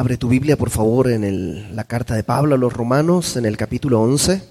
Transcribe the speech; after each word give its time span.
Abre 0.00 0.16
tu 0.16 0.28
Biblia, 0.28 0.56
por 0.56 0.70
favor, 0.70 1.08
en 1.10 1.24
el- 1.24 1.74
la 1.74 1.82
carta 1.82 2.14
de 2.14 2.22
Pablo 2.22 2.54
a 2.54 2.58
los 2.58 2.72
Romanos, 2.72 3.36
en 3.36 3.44
el 3.44 3.56
capítulo 3.56 4.00
11. 4.00 4.48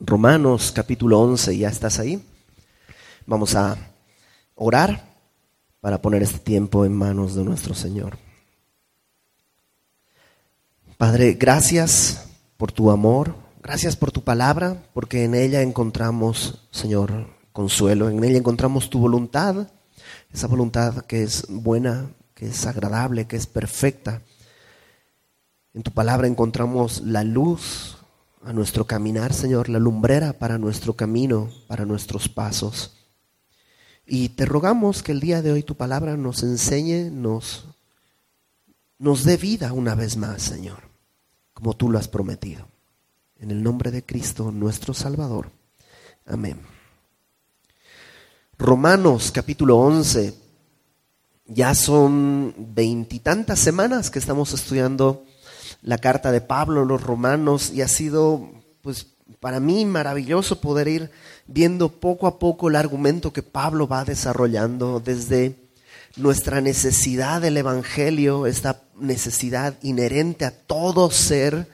Romanos, 0.00 0.72
capítulo 0.74 1.20
11, 1.20 1.56
¿ya 1.56 1.68
estás 1.68 2.00
ahí? 2.00 2.20
Vamos 3.26 3.54
a 3.54 3.76
orar 4.56 5.14
para 5.80 6.02
poner 6.02 6.24
este 6.24 6.40
tiempo 6.40 6.84
en 6.84 6.92
manos 6.92 7.36
de 7.36 7.44
nuestro 7.44 7.72
Señor. 7.72 8.18
Padre, 10.98 11.34
gracias 11.34 12.26
por 12.56 12.72
tu 12.72 12.90
amor, 12.90 13.36
gracias 13.62 13.94
por 13.94 14.10
tu 14.10 14.24
palabra, 14.24 14.82
porque 14.92 15.22
en 15.22 15.36
ella 15.36 15.62
encontramos, 15.62 16.66
Señor, 16.72 17.28
consuelo, 17.52 18.10
en 18.10 18.24
ella 18.24 18.38
encontramos 18.38 18.90
tu 18.90 18.98
voluntad, 18.98 19.68
esa 20.32 20.48
voluntad 20.48 21.04
que 21.04 21.22
es 21.22 21.46
buena, 21.48 22.10
que 22.40 22.46
es 22.46 22.64
agradable, 22.64 23.26
que 23.26 23.36
es 23.36 23.46
perfecta. 23.46 24.22
En 25.74 25.82
tu 25.82 25.90
palabra 25.90 26.26
encontramos 26.26 27.02
la 27.02 27.22
luz 27.22 27.98
a 28.42 28.54
nuestro 28.54 28.86
caminar, 28.86 29.34
Señor, 29.34 29.68
la 29.68 29.78
lumbrera 29.78 30.32
para 30.32 30.56
nuestro 30.56 30.94
camino, 30.94 31.50
para 31.66 31.84
nuestros 31.84 32.30
pasos. 32.30 32.96
Y 34.06 34.30
te 34.30 34.46
rogamos 34.46 35.02
que 35.02 35.12
el 35.12 35.20
día 35.20 35.42
de 35.42 35.52
hoy 35.52 35.62
tu 35.62 35.74
palabra 35.74 36.16
nos 36.16 36.42
enseñe, 36.42 37.10
nos, 37.10 37.66
nos 38.98 39.24
dé 39.24 39.36
vida 39.36 39.74
una 39.74 39.94
vez 39.94 40.16
más, 40.16 40.40
Señor, 40.40 40.84
como 41.52 41.76
tú 41.76 41.90
lo 41.90 41.98
has 41.98 42.08
prometido. 42.08 42.68
En 43.36 43.50
el 43.50 43.62
nombre 43.62 43.90
de 43.90 44.02
Cristo, 44.02 44.50
nuestro 44.50 44.94
Salvador. 44.94 45.50
Amén. 46.24 46.58
Romanos 48.56 49.30
capítulo 49.30 49.76
11. 49.76 50.49
Ya 51.52 51.74
son 51.74 52.54
veintitantas 52.56 53.58
semanas 53.58 54.10
que 54.10 54.20
estamos 54.20 54.52
estudiando 54.52 55.24
la 55.82 55.98
carta 55.98 56.30
de 56.30 56.40
Pablo 56.40 56.82
a 56.82 56.84
los 56.84 57.02
romanos 57.02 57.72
y 57.74 57.82
ha 57.82 57.88
sido, 57.88 58.50
pues, 58.82 59.08
para 59.40 59.58
mí 59.58 59.84
maravilloso 59.84 60.60
poder 60.60 60.86
ir 60.86 61.10
viendo 61.48 61.88
poco 61.88 62.28
a 62.28 62.38
poco 62.38 62.68
el 62.68 62.76
argumento 62.76 63.32
que 63.32 63.42
Pablo 63.42 63.88
va 63.88 64.04
desarrollando 64.04 65.00
desde 65.00 65.56
nuestra 66.16 66.60
necesidad 66.60 67.40
del 67.40 67.56
Evangelio, 67.56 68.46
esta 68.46 68.82
necesidad 69.00 69.74
inherente 69.82 70.44
a 70.44 70.52
todo 70.52 71.10
ser. 71.10 71.66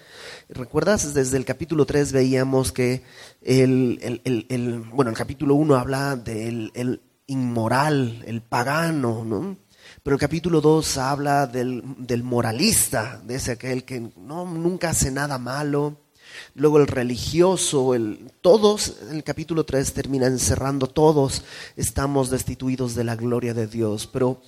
¿Recuerdas? 0.48 1.12
Desde 1.12 1.36
el 1.36 1.44
capítulo 1.44 1.84
3 1.84 2.12
veíamos 2.12 2.72
que 2.72 3.02
el, 3.42 4.22
el- 4.48 4.80
bueno, 4.92 5.10
el 5.10 5.16
capítulo 5.16 5.54
1 5.54 5.74
habla 5.74 6.16
del 6.16 6.70
el 6.74 7.02
inmoral, 7.26 8.22
el 8.26 8.40
pagano, 8.40 9.24
¿no? 9.24 9.56
Pero 10.06 10.14
el 10.14 10.20
capítulo 10.20 10.60
2 10.60 10.98
habla 10.98 11.48
del, 11.48 11.82
del 11.98 12.22
moralista, 12.22 13.20
de 13.24 13.34
ese 13.34 13.50
aquel 13.50 13.82
que 13.82 14.12
no, 14.16 14.44
nunca 14.44 14.90
hace 14.90 15.10
nada 15.10 15.36
malo. 15.36 15.96
Luego 16.54 16.78
el 16.78 16.86
religioso, 16.86 17.92
el, 17.92 18.30
todos, 18.40 18.98
el 19.10 19.24
capítulo 19.24 19.64
3 19.64 19.94
termina 19.94 20.28
encerrando, 20.28 20.86
todos 20.86 21.42
estamos 21.74 22.30
destituidos 22.30 22.94
de 22.94 23.02
la 23.02 23.16
gloria 23.16 23.52
de 23.52 23.66
Dios. 23.66 24.06
Pero 24.06 24.40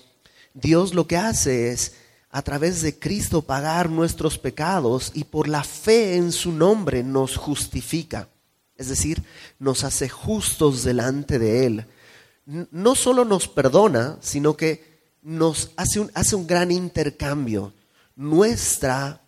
Dios 0.54 0.94
lo 0.94 1.08
que 1.08 1.16
hace 1.16 1.72
es, 1.72 1.96
a 2.30 2.42
través 2.42 2.80
de 2.80 2.96
Cristo, 2.96 3.42
pagar 3.42 3.90
nuestros 3.90 4.38
pecados 4.38 5.10
y 5.12 5.24
por 5.24 5.48
la 5.48 5.64
fe 5.64 6.14
en 6.14 6.30
su 6.30 6.52
nombre 6.52 7.02
nos 7.02 7.36
justifica. 7.36 8.28
Es 8.76 8.90
decir, 8.90 9.24
nos 9.58 9.82
hace 9.82 10.08
justos 10.08 10.84
delante 10.84 11.40
de 11.40 11.66
Él. 11.66 11.86
No 12.46 12.94
solo 12.94 13.24
nos 13.24 13.48
perdona, 13.48 14.18
sino 14.20 14.56
que 14.56 14.97
nos 15.28 15.72
hace 15.76 16.00
un, 16.00 16.10
hace 16.14 16.36
un 16.36 16.46
gran 16.46 16.70
intercambio. 16.70 17.74
Nuestra 18.16 19.20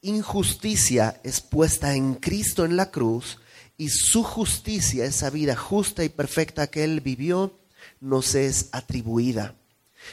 injusticia 0.00 1.20
es 1.24 1.40
puesta 1.40 1.96
en 1.96 2.14
Cristo 2.14 2.64
en 2.64 2.76
la 2.76 2.92
cruz 2.92 3.38
y 3.76 3.88
su 3.88 4.22
justicia, 4.22 5.04
esa 5.04 5.30
vida 5.30 5.56
justa 5.56 6.04
y 6.04 6.08
perfecta 6.08 6.68
que 6.68 6.84
Él 6.84 7.00
vivió, 7.00 7.58
nos 8.00 8.36
es 8.36 8.68
atribuida. 8.70 9.56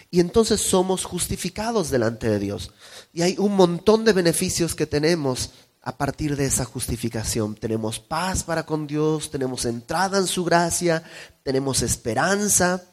Y 0.09 0.21
entonces 0.21 0.59
somos 0.59 1.05
justificados 1.05 1.91
delante 1.91 2.27
de 2.27 2.39
Dios. 2.39 2.71
Y 3.13 3.21
hay 3.21 3.35
un 3.37 3.55
montón 3.55 4.03
de 4.03 4.13
beneficios 4.13 4.73
que 4.73 4.87
tenemos 4.87 5.51
a 5.83 5.97
partir 5.97 6.35
de 6.35 6.45
esa 6.47 6.65
justificación. 6.65 7.53
Tenemos 7.53 7.99
paz 7.99 8.43
para 8.43 8.65
con 8.65 8.87
Dios, 8.87 9.29
tenemos 9.29 9.65
entrada 9.65 10.17
en 10.17 10.25
su 10.25 10.43
gracia, 10.43 11.03
tenemos 11.43 11.83
esperanza. 11.83 12.83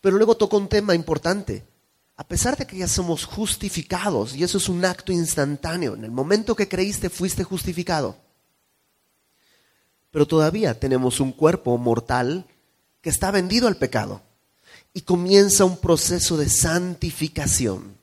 Pero 0.00 0.16
luego 0.16 0.36
toca 0.36 0.56
un 0.56 0.68
tema 0.68 0.94
importante. 0.94 1.64
A 2.16 2.26
pesar 2.26 2.56
de 2.56 2.66
que 2.66 2.78
ya 2.78 2.86
somos 2.86 3.24
justificados, 3.24 4.36
y 4.36 4.44
eso 4.44 4.58
es 4.58 4.68
un 4.68 4.84
acto 4.84 5.12
instantáneo, 5.12 5.94
en 5.94 6.04
el 6.04 6.12
momento 6.12 6.54
que 6.54 6.68
creíste 6.68 7.10
fuiste 7.10 7.42
justificado. 7.42 8.16
Pero 10.12 10.26
todavía 10.26 10.78
tenemos 10.78 11.18
un 11.18 11.32
cuerpo 11.32 11.76
mortal 11.76 12.46
que 13.00 13.10
está 13.10 13.32
vendido 13.32 13.66
al 13.66 13.76
pecado 13.76 14.22
y 14.92 15.00
comienza 15.00 15.64
un 15.64 15.76
proceso 15.78 16.36
de 16.36 16.48
santificación. 16.48 17.98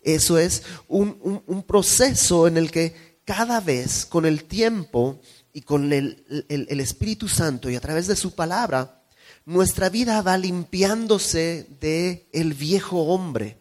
Eso 0.00 0.38
es 0.38 0.62
un, 0.88 1.64
proceso 1.66 2.46
en 2.46 2.56
el 2.56 2.70
que 2.70 3.20
cada 3.26 3.60
vez 3.60 4.06
con 4.06 4.24
el 4.24 4.44
tiempo 4.44 5.20
y 5.52 5.62
con 5.62 5.92
el 5.92 6.80
Espíritu 6.80 7.28
Santo 7.28 7.68
y 7.68 7.76
a 7.76 7.80
través 7.80 8.06
de 8.06 8.16
su 8.16 8.34
palabra, 8.34 9.03
nuestra 9.46 9.88
vida 9.88 10.22
va 10.22 10.38
limpiándose 10.38 11.66
de 11.80 12.26
el 12.32 12.54
viejo 12.54 13.02
hombre. 13.02 13.58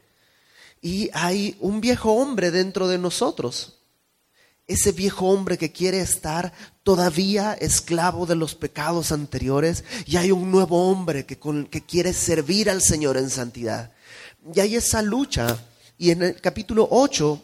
Y 0.82 1.10
hay 1.14 1.56
un 1.60 1.82
viejo 1.82 2.14
hombre 2.14 2.52
dentro 2.52 2.88
de 2.88 2.98
nosotros. 2.98 3.80
Ese 4.66 4.94
viejo 4.94 5.28
hombre 5.28 5.58
que 5.58 5.72
quiere 5.72 6.00
estar 6.00 6.54
todavía 6.84 7.54
esclavo 7.54 8.26
de 8.26 8.36
los 8.36 8.56
pecados 8.56 9.12
anteriores. 9.12 9.84
Y 10.06 10.18
hay 10.18 10.32
un 10.32 10.52
nuevo 10.52 10.90
hombre 10.90 11.26
que, 11.26 11.38
que 11.70 11.86
quiere 11.86 12.14
servir 12.14 12.70
al 12.70 12.82
Señor 12.82 13.18
en 13.18 13.30
santidad. 13.30 13.92
Y 14.54 14.60
hay 14.60 14.76
esa 14.76 15.02
lucha. 15.02 15.58
Y 15.98 16.12
en 16.12 16.24
el 16.24 16.42
capítulo 16.42 16.88
8, 16.92 17.42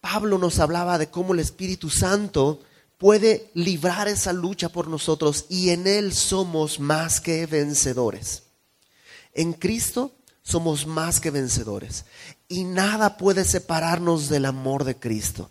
Pablo 0.00 0.38
nos 0.38 0.58
hablaba 0.58 0.98
de 0.98 1.08
cómo 1.08 1.34
el 1.34 1.40
Espíritu 1.40 1.90
Santo 1.90 2.60
puede 2.98 3.50
librar 3.54 4.08
esa 4.08 4.32
lucha 4.32 4.68
por 4.68 4.88
nosotros 4.88 5.46
y 5.48 5.70
en 5.70 5.86
Él 5.86 6.12
somos 6.12 6.80
más 6.80 7.20
que 7.20 7.46
vencedores. 7.46 8.44
En 9.32 9.52
Cristo 9.52 10.14
somos 10.42 10.86
más 10.86 11.20
que 11.20 11.30
vencedores 11.30 12.04
y 12.48 12.64
nada 12.64 13.16
puede 13.16 13.44
separarnos 13.44 14.28
del 14.28 14.44
amor 14.44 14.84
de 14.84 14.96
Cristo. 14.96 15.50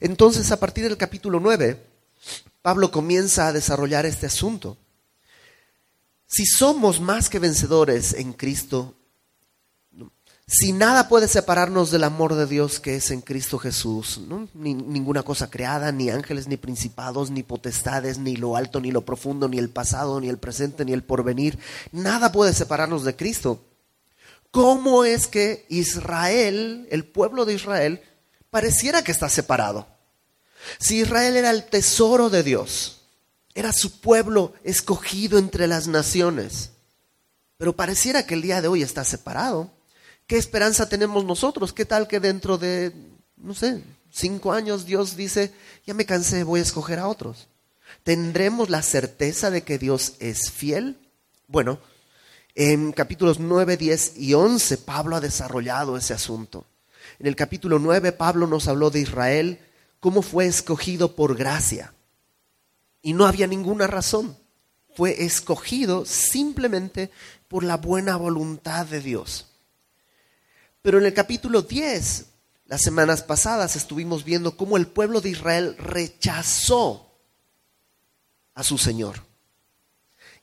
Entonces, 0.00 0.50
a 0.50 0.58
partir 0.58 0.84
del 0.84 0.96
capítulo 0.96 1.40
9, 1.40 1.86
Pablo 2.62 2.90
comienza 2.90 3.46
a 3.46 3.52
desarrollar 3.52 4.06
este 4.06 4.26
asunto. 4.26 4.76
Si 6.26 6.46
somos 6.46 7.00
más 7.00 7.28
que 7.28 7.38
vencedores 7.38 8.14
en 8.14 8.32
Cristo, 8.32 8.94
si 10.52 10.72
nada 10.72 11.08
puede 11.08 11.28
separarnos 11.28 11.92
del 11.92 12.02
amor 12.02 12.34
de 12.34 12.44
Dios 12.46 12.80
que 12.80 12.96
es 12.96 13.12
en 13.12 13.20
Cristo 13.20 13.56
Jesús. 13.58 14.20
Ni- 14.52 14.74
ninguna 14.74 15.22
cosa 15.22 15.48
creada, 15.48 15.92
ni 15.92 16.10
ángeles, 16.10 16.48
ni 16.48 16.56
principados, 16.56 17.30
ni 17.30 17.44
potestades, 17.44 18.18
ni 18.18 18.34
lo 18.34 18.56
alto, 18.56 18.80
ni 18.80 18.90
lo 18.90 19.04
profundo, 19.04 19.48
ni 19.48 19.58
el 19.58 19.70
pasado, 19.70 20.20
ni 20.20 20.28
el 20.28 20.38
presente, 20.38 20.84
ni 20.84 20.92
el 20.92 21.04
porvenir, 21.04 21.56
nada 21.92 22.32
puede 22.32 22.52
separarnos 22.52 23.04
de 23.04 23.14
Cristo. 23.14 23.62
¿Cómo 24.50 25.04
es 25.04 25.28
que 25.28 25.66
Israel, 25.68 26.88
el 26.90 27.04
pueblo 27.04 27.44
de 27.44 27.54
Israel, 27.54 28.02
pareciera 28.50 29.04
que 29.04 29.12
está 29.12 29.28
separado? 29.28 29.86
Si 30.80 31.00
Israel 31.00 31.36
era 31.36 31.50
el 31.50 31.64
tesoro 31.64 32.28
de 32.28 32.42
Dios, 32.42 33.02
era 33.54 33.72
su 33.72 34.00
pueblo 34.00 34.52
escogido 34.64 35.38
entre 35.38 35.68
las 35.68 35.86
naciones, 35.86 36.70
pero 37.56 37.76
pareciera 37.76 38.26
que 38.26 38.34
el 38.34 38.42
día 38.42 38.60
de 38.60 38.66
hoy 38.66 38.82
está 38.82 39.04
separado. 39.04 39.70
¿Qué 40.30 40.38
esperanza 40.38 40.88
tenemos 40.88 41.24
nosotros? 41.24 41.72
¿Qué 41.72 41.84
tal 41.84 42.06
que 42.06 42.20
dentro 42.20 42.56
de, 42.56 42.94
no 43.36 43.52
sé, 43.52 43.82
cinco 44.12 44.52
años 44.52 44.86
Dios 44.86 45.16
dice, 45.16 45.52
ya 45.84 45.92
me 45.92 46.06
cansé, 46.06 46.44
voy 46.44 46.60
a 46.60 46.62
escoger 46.62 47.00
a 47.00 47.08
otros? 47.08 47.48
¿Tendremos 48.04 48.70
la 48.70 48.80
certeza 48.82 49.50
de 49.50 49.64
que 49.64 49.76
Dios 49.76 50.14
es 50.20 50.52
fiel? 50.52 50.98
Bueno, 51.48 51.80
en 52.54 52.92
capítulos 52.92 53.40
9, 53.40 53.76
10 53.76 54.18
y 54.18 54.34
11 54.34 54.78
Pablo 54.78 55.16
ha 55.16 55.20
desarrollado 55.20 55.96
ese 55.96 56.14
asunto. 56.14 56.64
En 57.18 57.26
el 57.26 57.34
capítulo 57.34 57.80
9 57.80 58.12
Pablo 58.12 58.46
nos 58.46 58.68
habló 58.68 58.90
de 58.90 59.00
Israel, 59.00 59.58
cómo 59.98 60.22
fue 60.22 60.46
escogido 60.46 61.16
por 61.16 61.36
gracia. 61.36 61.92
Y 63.02 63.14
no 63.14 63.26
había 63.26 63.48
ninguna 63.48 63.88
razón. 63.88 64.36
Fue 64.94 65.24
escogido 65.24 66.04
simplemente 66.06 67.10
por 67.48 67.64
la 67.64 67.78
buena 67.78 68.14
voluntad 68.14 68.86
de 68.86 69.00
Dios. 69.00 69.49
Pero 70.82 70.98
en 70.98 71.04
el 71.06 71.12
capítulo 71.12 71.62
10, 71.62 72.26
las 72.66 72.80
semanas 72.80 73.22
pasadas 73.22 73.76
estuvimos 73.76 74.24
viendo 74.24 74.56
cómo 74.56 74.76
el 74.76 74.86
pueblo 74.86 75.20
de 75.20 75.30
Israel 75.30 75.76
rechazó 75.76 77.14
a 78.54 78.62
su 78.62 78.78
Señor. 78.78 79.26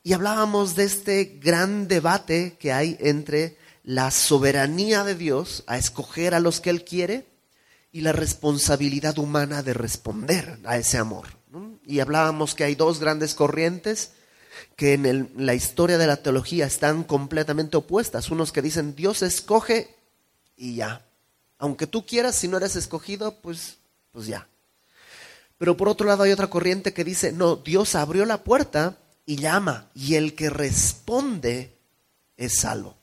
Y 0.04 0.12
hablábamos 0.12 0.76
de 0.76 0.84
este 0.84 1.38
gran 1.42 1.88
debate 1.88 2.56
que 2.60 2.72
hay 2.72 2.96
entre 3.00 3.58
la 3.82 4.10
soberanía 4.10 5.02
de 5.02 5.16
Dios 5.16 5.64
a 5.66 5.76
escoger 5.76 6.34
a 6.34 6.40
los 6.40 6.60
que 6.60 6.70
Él 6.70 6.84
quiere 6.84 7.26
y 7.90 8.02
la 8.02 8.12
responsabilidad 8.12 9.18
humana 9.18 9.62
de 9.62 9.74
responder 9.74 10.60
a 10.64 10.76
ese 10.76 10.98
amor. 10.98 11.26
Y 11.84 11.98
hablábamos 12.00 12.54
que 12.54 12.64
hay 12.64 12.74
dos 12.74 13.00
grandes 13.00 13.34
corrientes 13.34 14.12
que 14.76 14.94
en 14.94 15.32
la 15.36 15.54
historia 15.54 15.98
de 15.98 16.06
la 16.06 16.18
teología 16.18 16.66
están 16.66 17.02
completamente 17.02 17.76
opuestas. 17.76 18.30
Unos 18.30 18.52
que 18.52 18.62
dicen 18.62 18.94
Dios 18.94 19.22
escoge 19.22 19.97
y 20.58 20.74
ya. 20.74 21.06
Aunque 21.58 21.86
tú 21.86 22.04
quieras, 22.04 22.34
si 22.36 22.48
no 22.48 22.56
eres 22.58 22.76
escogido, 22.76 23.36
pues, 23.40 23.78
pues 24.12 24.26
ya. 24.26 24.46
Pero 25.56 25.76
por 25.76 25.88
otro 25.88 26.06
lado 26.06 26.24
hay 26.24 26.32
otra 26.32 26.50
corriente 26.50 26.92
que 26.92 27.04
dice, 27.04 27.32
no, 27.32 27.56
Dios 27.56 27.94
abrió 27.94 28.24
la 28.24 28.44
puerta 28.44 28.98
y 29.24 29.36
llama, 29.36 29.90
y 29.94 30.14
el 30.14 30.34
que 30.34 30.50
responde 30.50 31.76
es 32.36 32.60
salvo. 32.60 32.96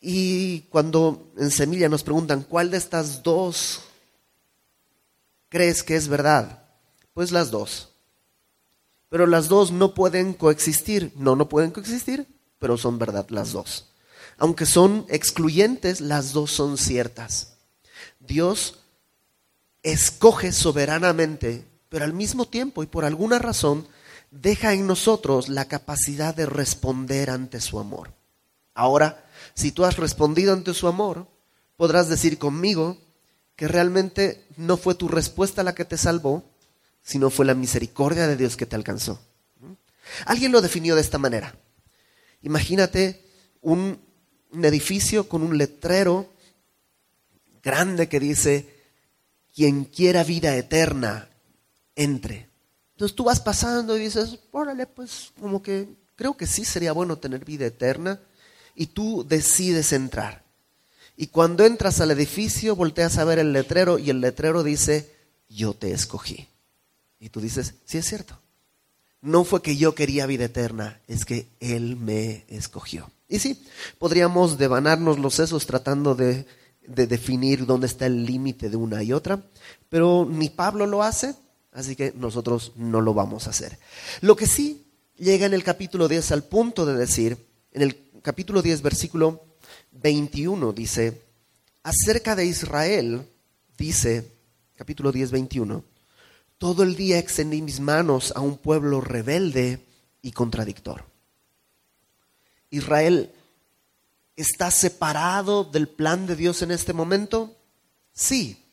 Y 0.00 0.60
cuando 0.70 1.32
en 1.38 1.50
Semilla 1.50 1.88
nos 1.88 2.02
preguntan, 2.02 2.42
¿cuál 2.42 2.70
de 2.70 2.76
estas 2.76 3.22
dos 3.22 3.82
crees 5.48 5.82
que 5.82 5.96
es 5.96 6.08
verdad? 6.08 6.64
Pues 7.14 7.32
las 7.32 7.50
dos. 7.50 7.90
Pero 9.08 9.26
las 9.26 9.48
dos 9.48 9.70
no 9.70 9.94
pueden 9.94 10.34
coexistir. 10.34 11.12
No, 11.16 11.36
no 11.36 11.48
pueden 11.48 11.70
coexistir, 11.70 12.26
pero 12.58 12.76
son 12.76 12.98
verdad 12.98 13.26
las 13.30 13.52
dos. 13.52 13.86
Aunque 14.38 14.66
son 14.66 15.06
excluyentes, 15.08 16.00
las 16.00 16.32
dos 16.32 16.50
son 16.50 16.76
ciertas. 16.78 17.54
Dios 18.20 18.80
escoge 19.82 20.52
soberanamente, 20.52 21.66
pero 21.88 22.04
al 22.04 22.12
mismo 22.12 22.46
tiempo 22.46 22.82
y 22.82 22.86
por 22.86 23.04
alguna 23.04 23.38
razón 23.38 23.86
deja 24.30 24.72
en 24.72 24.86
nosotros 24.86 25.48
la 25.48 25.66
capacidad 25.66 26.34
de 26.34 26.46
responder 26.46 27.30
ante 27.30 27.60
su 27.60 27.78
amor. 27.78 28.12
Ahora, 28.74 29.24
si 29.54 29.70
tú 29.70 29.84
has 29.84 29.96
respondido 29.96 30.52
ante 30.52 30.74
su 30.74 30.88
amor, 30.88 31.28
podrás 31.76 32.08
decir 32.08 32.38
conmigo 32.38 32.98
que 33.56 33.68
realmente 33.68 34.44
no 34.56 34.76
fue 34.76 34.96
tu 34.96 35.06
respuesta 35.06 35.62
la 35.62 35.74
que 35.74 35.84
te 35.84 35.96
salvó, 35.96 36.44
sino 37.02 37.30
fue 37.30 37.46
la 37.46 37.54
misericordia 37.54 38.26
de 38.26 38.36
Dios 38.36 38.56
que 38.56 38.66
te 38.66 38.74
alcanzó. 38.74 39.20
Alguien 40.26 40.50
lo 40.52 40.60
definió 40.60 40.94
de 40.94 41.00
esta 41.00 41.18
manera. 41.18 41.56
Imagínate 42.42 43.24
un, 43.60 44.00
edificio 44.62 45.28
con 45.28 45.42
un 45.42 45.56
letrero 45.56 46.28
grande 47.62 48.08
que 48.08 48.20
dice, 48.20 48.68
quien 49.54 49.84
quiera 49.84 50.22
vida 50.22 50.54
eterna, 50.54 51.28
entre. 51.96 52.48
Entonces 52.92 53.16
tú 53.16 53.24
vas 53.24 53.40
pasando 53.40 53.96
y 53.96 54.00
dices, 54.00 54.38
órale, 54.50 54.86
pues 54.86 55.32
como 55.40 55.62
que 55.62 55.88
creo 56.16 56.36
que 56.36 56.46
sí 56.46 56.64
sería 56.64 56.92
bueno 56.92 57.16
tener 57.18 57.44
vida 57.44 57.66
eterna. 57.66 58.20
Y 58.74 58.86
tú 58.86 59.24
decides 59.26 59.92
entrar. 59.92 60.42
Y 61.16 61.28
cuando 61.28 61.64
entras 61.64 62.00
al 62.00 62.10
edificio, 62.10 62.74
volteas 62.74 63.18
a 63.18 63.24
ver 63.24 63.38
el 63.38 63.52
letrero 63.52 63.98
y 63.98 64.10
el 64.10 64.20
letrero 64.20 64.64
dice, 64.64 65.14
yo 65.48 65.74
te 65.74 65.92
escogí. 65.92 66.48
Y 67.20 67.28
tú 67.28 67.40
dices, 67.40 67.74
sí 67.84 67.98
es 67.98 68.06
cierto. 68.06 68.38
No 69.24 69.44
fue 69.44 69.62
que 69.62 69.78
yo 69.78 69.94
quería 69.94 70.26
vida 70.26 70.44
eterna, 70.44 71.00
es 71.08 71.24
que 71.24 71.48
Él 71.58 71.96
me 71.96 72.44
escogió. 72.48 73.10
Y 73.26 73.38
sí, 73.38 73.64
podríamos 73.98 74.58
devanarnos 74.58 75.18
los 75.18 75.34
sesos 75.34 75.66
tratando 75.66 76.14
de, 76.14 76.44
de 76.86 77.06
definir 77.06 77.64
dónde 77.64 77.86
está 77.86 78.04
el 78.04 78.26
límite 78.26 78.68
de 78.68 78.76
una 78.76 79.02
y 79.02 79.14
otra, 79.14 79.42
pero 79.88 80.28
ni 80.30 80.50
Pablo 80.50 80.84
lo 80.86 81.02
hace, 81.02 81.34
así 81.72 81.96
que 81.96 82.12
nosotros 82.14 82.72
no 82.76 83.00
lo 83.00 83.14
vamos 83.14 83.46
a 83.46 83.50
hacer. 83.50 83.78
Lo 84.20 84.36
que 84.36 84.46
sí 84.46 84.84
llega 85.16 85.46
en 85.46 85.54
el 85.54 85.64
capítulo 85.64 86.06
10 86.06 86.30
al 86.32 86.44
punto 86.44 86.84
de 86.84 86.94
decir, 86.94 87.38
en 87.72 87.80
el 87.80 88.20
capítulo 88.20 88.60
10, 88.60 88.82
versículo 88.82 89.42
21, 89.92 90.74
dice, 90.74 91.22
acerca 91.82 92.36
de 92.36 92.44
Israel, 92.44 93.26
dice, 93.78 94.30
capítulo 94.76 95.12
10, 95.12 95.30
21, 95.30 95.82
todo 96.64 96.82
el 96.82 96.96
día 96.96 97.18
extendí 97.18 97.60
mis 97.60 97.78
manos 97.78 98.32
a 98.34 98.40
un 98.40 98.56
pueblo 98.56 99.02
rebelde 99.02 99.84
y 100.22 100.32
contradictor. 100.32 101.04
Israel 102.70 103.30
está 104.34 104.70
separado 104.70 105.64
del 105.64 105.88
plan 105.88 106.26
de 106.26 106.36
Dios 106.36 106.62
en 106.62 106.70
este 106.70 106.94
momento? 106.94 107.54
Sí. 108.14 108.64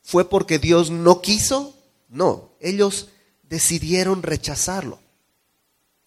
¿Fue 0.00 0.30
porque 0.30 0.58
Dios 0.58 0.90
no 0.90 1.20
quiso? 1.20 1.76
No, 2.08 2.52
ellos 2.58 3.08
decidieron 3.42 4.22
rechazarlo. 4.22 4.98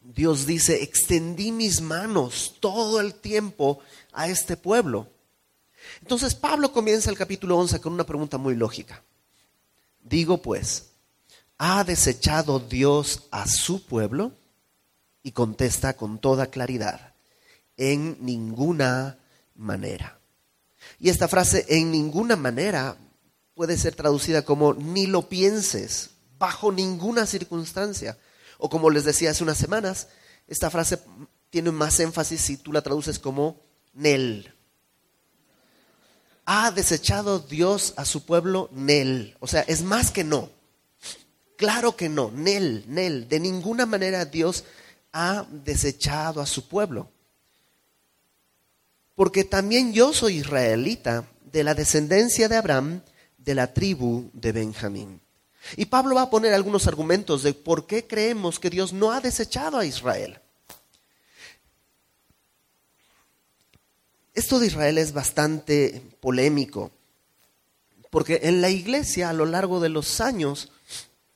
Dios 0.02 0.48
dice, 0.48 0.82
extendí 0.82 1.52
mis 1.52 1.80
manos 1.80 2.56
todo 2.60 3.00
el 3.00 3.14
tiempo 3.14 3.82
a 4.12 4.30
este 4.30 4.58
pueblo. 4.58 5.08
Entonces 6.02 6.34
Pablo 6.34 6.72
comienza 6.72 7.12
el 7.12 7.18
capítulo 7.20 7.56
11 7.60 7.80
con 7.82 7.94
una 7.94 8.04
pregunta 8.04 8.40
muy 8.40 8.56
lógica. 8.56 9.04
Digo 10.04 10.42
pues, 10.42 10.92
¿ha 11.58 11.84
desechado 11.84 12.60
Dios 12.60 13.24
a 13.32 13.48
su 13.48 13.86
pueblo? 13.86 14.34
Y 15.24 15.32
contesta 15.32 15.96
con 15.96 16.20
toda 16.20 16.48
claridad, 16.48 17.16
en 17.78 18.18
ninguna 18.20 19.20
manera. 19.56 20.20
Y 21.00 21.10
esta 21.10 21.30
frase, 21.30 21.66
en 21.70 21.92
ninguna 21.92 22.36
manera, 22.36 22.98
puede 23.56 23.78
ser 23.78 23.96
traducida 23.96 24.44
como 24.44 24.74
ni 24.74 25.08
lo 25.08 25.30
pienses, 25.30 26.12
bajo 26.38 26.72
ninguna 26.72 27.26
circunstancia. 27.26 28.18
O 28.58 28.70
como 28.70 28.90
les 28.90 29.06
decía 29.06 29.32
hace 29.32 29.44
unas 29.44 29.58
semanas, 29.58 30.10
esta 30.48 30.70
frase 30.70 31.00
tiene 31.50 31.72
más 31.72 32.00
énfasis 32.00 32.42
si 32.42 32.58
tú 32.58 32.74
la 32.74 32.82
traduces 32.82 33.20
como 33.20 33.62
Nel. 33.94 34.54
¿Ha 36.46 36.72
desechado 36.72 37.40
Dios 37.40 37.94
a 37.96 38.06
su 38.06 38.26
pueblo? 38.26 38.70
Nel. 38.72 39.36
O 39.40 39.48
sea, 39.48 39.62
es 39.62 39.84
más 39.84 40.12
que 40.12 40.24
no. 40.24 40.50
Claro 41.58 41.96
que 41.96 42.10
no. 42.10 42.32
Nel, 42.32 42.84
Nel. 42.88 43.30
De 43.30 43.40
ninguna 43.40 43.86
manera 43.86 44.26
Dios 44.26 44.66
ha 45.14 45.46
desechado 45.50 46.42
a 46.42 46.46
su 46.46 46.68
pueblo. 46.68 47.10
Porque 49.16 49.44
también 49.44 49.94
yo 49.94 50.12
soy 50.12 50.38
israelita, 50.38 51.26
de 51.52 51.64
la 51.64 51.76
descendencia 51.76 52.50
de 52.50 52.58
Abraham, 52.58 53.02
de 53.38 53.56
la 53.56 53.74
tribu 53.74 54.30
de 54.34 54.52
Benjamín. 54.52 55.22
Y 55.78 55.86
Pablo 55.86 56.16
va 56.16 56.24
a 56.24 56.30
poner 56.30 56.54
algunos 56.54 56.88
argumentos 56.88 57.44
de 57.44 57.54
por 57.54 57.86
qué 57.86 58.08
creemos 58.08 58.60
que 58.60 58.72
Dios 58.72 58.92
no 58.92 59.12
ha 59.12 59.22
desechado 59.22 59.78
a 59.78 59.86
Israel. 59.86 60.40
Esto 64.34 64.60
de 64.60 64.68
Israel 64.68 64.98
es 64.98 65.14
bastante 65.14 66.02
polémico, 66.20 66.92
porque 68.10 68.40
en 68.44 68.62
la 68.62 68.70
iglesia 68.72 69.30
a 69.30 69.34
lo 69.34 69.46
largo 69.46 69.80
de 69.80 69.90
los 69.90 70.22
años 70.22 70.72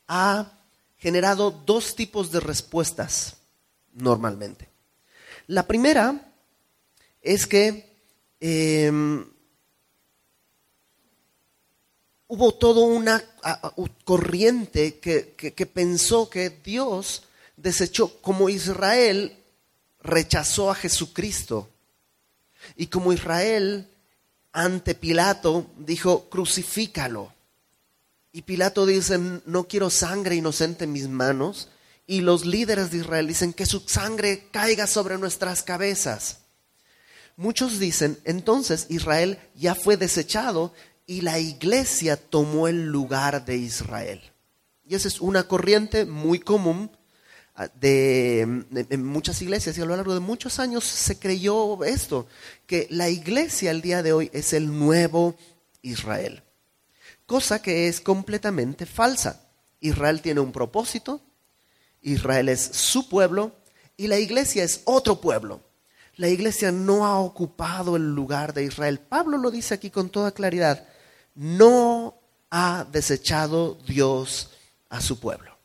ha 0.08 0.52
generado 0.98 1.52
dos 1.52 1.96
tipos 1.96 2.32
de 2.32 2.40
respuestas 2.40 3.38
normalmente. 3.94 4.68
La 5.46 5.68
primera 5.68 6.34
es 7.22 7.46
que 7.46 7.88
em, 8.40 9.24
hubo 12.28 12.54
toda 12.56 12.82
una 12.82 13.24
corriente 14.06 15.00
que, 15.00 15.36
que 15.36 15.66
pensó 15.68 16.32
que 16.32 16.50
Dios 16.50 17.24
desechó, 17.56 18.20
como 18.22 18.50
Israel 18.50 19.38
rechazó 20.02 20.72
a 20.72 20.76
Jesucristo 20.76 21.70
y 22.76 22.88
como 22.88 23.14
Israel 23.14 23.88
ante 24.52 24.96
Pilato 24.96 25.70
dijo, 25.78 26.30
crucifícalo. 26.30 27.34
Y 28.32 28.42
Pilato 28.42 28.86
dice, 28.86 29.20
no 29.46 29.68
quiero 29.68 29.90
sangre 29.90 30.36
inocente 30.36 30.86
en 30.86 30.92
mis 30.92 31.08
manos. 31.08 31.70
Y 32.06 32.22
los 32.22 32.46
líderes 32.46 32.92
de 32.92 32.98
Israel 32.98 33.28
dicen 33.28 33.54
que 33.54 33.66
su 33.66 33.82
sangre 33.82 34.48
caiga 34.52 34.88
sobre 34.88 35.18
nuestras 35.18 35.62
cabezas. 35.62 36.40
Muchos 37.36 37.80
dicen, 37.80 38.20
entonces 38.24 38.88
Israel 38.90 39.40
ya 39.56 39.76
fue 39.76 39.96
desechado 39.96 40.74
y 41.06 41.22
la 41.22 41.40
iglesia 41.40 42.18
tomó 42.18 42.68
el 42.68 42.88
lugar 42.88 43.46
de 43.46 43.58
Israel. 43.58 44.22
Y 44.84 44.96
esa 44.96 45.08
es 45.08 45.22
una 45.22 45.48
corriente 45.48 46.06
muy 46.06 46.40
común 46.40 46.90
de, 47.80 48.42
en 48.42 49.06
muchas 49.06 49.42
iglesias 49.42 49.78
y 49.78 49.82
a 49.82 49.86
lo 49.86 49.96
largo 49.96 50.14
de 50.14 50.20
muchos 50.20 50.60
años 50.60 50.84
se 50.84 51.18
creyó 51.18 51.84
esto, 51.84 52.28
que 52.68 52.88
la 52.92 53.10
iglesia 53.10 53.72
al 53.72 53.82
día 53.82 54.04
de 54.04 54.14
hoy 54.14 54.30
es 54.32 54.54
el 54.54 54.78
nuevo 54.78 55.36
Israel, 55.82 56.44
cosa 57.26 57.62
que 57.62 57.88
es 57.88 58.00
completamente 58.00 58.86
falsa. 58.86 59.44
Israel 59.80 60.22
tiene 60.22 60.40
un 60.40 60.52
propósito, 60.52 61.22
Israel 62.02 62.50
es 62.50 62.62
su 62.62 63.10
pueblo 63.10 63.56
y 63.96 64.08
la 64.08 64.20
iglesia 64.20 64.64
es 64.64 64.82
otro 64.86 65.20
pueblo. 65.20 65.62
La 66.16 66.30
iglesia 66.30 66.72
no 66.72 67.06
ha 67.06 67.20
ocupado 67.20 67.96
el 67.96 68.16
lugar 68.16 68.54
de 68.54 68.64
Israel. 68.64 69.00
Pablo 69.00 69.38
lo 69.38 69.52
dice 69.52 69.76
aquí 69.76 69.92
con 69.92 70.10
toda 70.10 70.32
claridad. 70.32 70.88
No 71.36 72.20
ha 72.50 72.88
desechado 72.92 73.78
Dios 73.86 74.52
a 74.90 75.00
su 75.00 75.20
pueblo. 75.20 75.57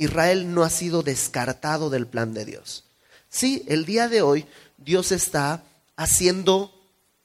Israel 0.00 0.54
no 0.54 0.62
ha 0.64 0.70
sido 0.70 1.02
descartado 1.02 1.90
del 1.90 2.06
plan 2.06 2.32
de 2.32 2.46
Dios. 2.46 2.84
Sí, 3.28 3.64
el 3.68 3.84
día 3.84 4.08
de 4.08 4.22
hoy 4.22 4.46
Dios 4.78 5.12
está 5.12 5.62
haciendo 5.94 6.72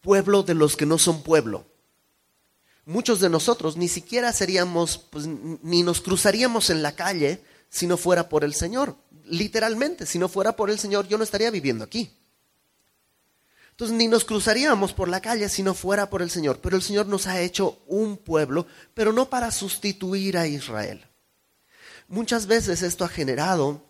pueblo 0.02 0.44
de 0.44 0.56
los 0.56 0.76
que 0.76 0.86
no 0.86 0.98
son 0.98 1.24
pueblo. 1.24 1.66
Muchos 2.86 3.22
de 3.22 3.30
nosotros 3.30 3.78
ni 3.78 3.88
siquiera 3.88 4.34
seríamos, 4.34 4.98
pues, 4.98 5.26
ni 5.26 5.84
nos 5.84 6.02
cruzaríamos 6.02 6.70
en 6.70 6.84
la 6.84 6.92
calle 6.98 7.42
si 7.70 7.88
no 7.88 7.96
fuera 7.96 8.28
por 8.28 8.44
el 8.44 8.54
Señor. 8.54 8.98
Literalmente, 9.24 10.06
si 10.06 10.20
no 10.20 10.28
fuera 10.28 10.58
por 10.58 10.70
el 10.70 10.78
Señor, 10.78 11.08
yo 11.08 11.18
no 11.18 11.24
estaría 11.24 11.52
viviendo 11.52 11.86
aquí. 11.86 12.12
Entonces 13.72 13.96
ni 13.96 14.10
nos 14.10 14.26
cruzaríamos 14.26 14.92
por 14.92 15.08
la 15.08 15.22
calle 15.22 15.48
si 15.48 15.64
no 15.64 15.74
fuera 15.74 16.10
por 16.10 16.22
el 16.22 16.30
Señor. 16.30 16.60
Pero 16.62 16.76
el 16.76 16.84
Señor 16.84 17.08
nos 17.08 17.26
ha 17.26 17.40
hecho 17.40 17.80
un 17.88 18.18
pueblo, 18.18 18.68
pero 18.94 19.14
no 19.14 19.30
para 19.30 19.50
sustituir 19.52 20.38
a 20.38 20.46
Israel. 20.46 21.08
Muchas 22.08 22.46
veces 22.46 22.82
esto 22.82 23.04
ha 23.04 23.10
generado 23.10 23.82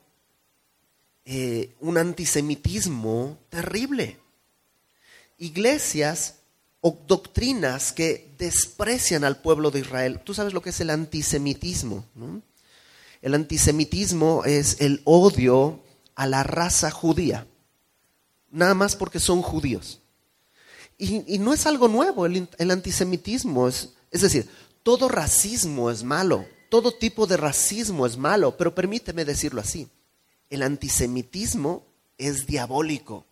eh, 1.25 1.75
un 1.79 1.97
antisemitismo 1.97 3.37
terrible. 3.49 4.19
Iglesias 5.37 6.35
o 6.81 6.97
doctrinas 7.07 7.91
que 7.91 8.33
desprecian 8.37 9.23
al 9.23 9.41
pueblo 9.41 9.71
de 9.71 9.79
Israel. 9.79 10.21
Tú 10.23 10.33
sabes 10.33 10.53
lo 10.53 10.61
que 10.61 10.69
es 10.69 10.79
el 10.79 10.91
antisemitismo. 10.91 12.05
El 13.21 13.33
antisemitismo 13.33 14.43
es 14.45 14.79
el 14.79 15.01
odio 15.03 15.81
a 16.13 16.27
la 16.27 16.43
raza 16.43 16.91
judía, 16.91 17.47
nada 18.51 18.73
más 18.73 18.95
porque 18.95 19.19
son 19.19 19.41
judíos. 19.41 19.99
Y, 20.97 21.39
no 21.39 21.53
es 21.53 21.65
algo 21.65 21.89
nuevo 21.89 22.25
el, 22.25 22.71
antisemitismo, 22.71 23.67
es, 23.67 23.93
es 24.11 24.21
decir, 24.21 24.47
todo 24.81 25.09
racismo 25.09 25.91
es 25.91 26.03
malo, 26.03 26.45
todo 26.75 26.91
tipo 26.93 27.25
de 27.25 27.37
racismo 27.37 28.05
es 28.05 28.17
malo, 28.17 28.57
pero 28.57 28.75
permíteme 28.75 29.23
decirlo 29.23 29.61
así, 29.61 29.87
el 30.49 30.61
antisemitismo 30.61 31.87
es 32.17 32.47
diabólico. 32.47 33.25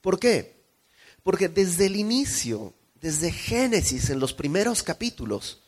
¿Por 0.00 0.18
qué? 0.18 0.64
Porque 1.22 1.48
desde 1.48 1.86
el 1.86 1.94
inicio, 1.94 2.74
desde 3.00 3.30
Génesis, 3.30 4.10
en 4.10 4.18
los 4.18 4.34
primeros 4.34 4.82
capítulos, 4.82 5.62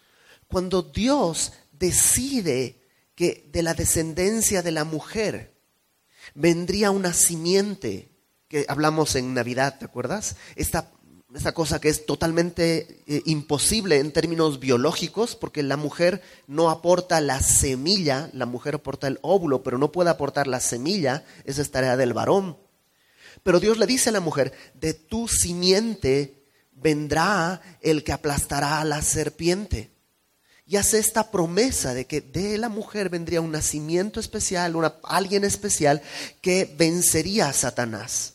cuando 0.49 0.83
Dios 0.83 1.53
decide 1.71 2.83
que 3.15 3.49
de 3.53 3.63
la 3.63 3.75
descendencia 3.75 4.61
de 4.61 4.73
la 4.73 4.83
mujer 4.83 5.55
vendría 6.35 6.91
una 6.91 7.13
simiente, 7.13 8.11
que 8.49 8.67
hablamos 8.69 9.15
en 9.15 9.35
Navidad, 9.35 9.79
¿te 9.79 9.85
acuerdas? 9.85 10.35
Esta, 10.57 10.91
cosa 11.53 11.81
que 11.81 11.89
es 11.89 12.07
totalmente 12.07 13.03
eh, 13.07 13.23
imposible 13.27 13.99
en 13.99 14.13
términos 14.13 14.61
biológicos, 14.61 15.35
porque 15.35 15.65
la 15.65 15.77
mujer 15.77 16.23
no 16.47 16.71
aporta 16.71 17.21
la 17.21 17.41
semilla, 17.41 18.31
la 18.33 18.47
mujer 18.47 18.77
aporta 18.77 19.09
el 19.09 19.19
óvulo, 19.21 19.63
pero 19.63 19.77
no 19.77 19.91
puede 19.91 20.11
aportar 20.11 20.47
la 20.47 20.61
semilla, 20.61 21.25
esa 21.45 21.63
es 21.63 21.71
tarea 21.73 21.97
del 21.97 22.13
varón. 22.13 22.57
Pero 23.43 23.59
Dios 23.59 23.79
le 23.79 23.87
dice 23.87 24.11
a 24.11 24.13
la 24.13 24.21
mujer, 24.21 24.53
de 24.75 24.95
tu 24.95 25.27
simiente 25.27 26.45
vendrá 26.73 27.61
el 27.81 28.05
que 28.05 28.13
aplastará 28.13 28.81
a 28.81 28.85
la 28.85 29.03
serpiente. 29.03 29.91
Y 30.67 30.77
hace 30.77 30.99
esta 30.99 31.31
promesa 31.31 31.95
de 31.95 32.07
que 32.07 32.21
de 32.21 32.59
la 32.59 32.69
mujer 32.69 33.11
vendría 33.11 33.41
un 33.41 33.51
nacimiento 33.51 34.21
especial, 34.21 34.77
una, 34.77 34.95
alguien 35.03 35.45
especial 35.45 36.01
que 36.41 36.73
vencería 36.79 37.49
a 37.49 37.53
Satanás. 37.53 38.35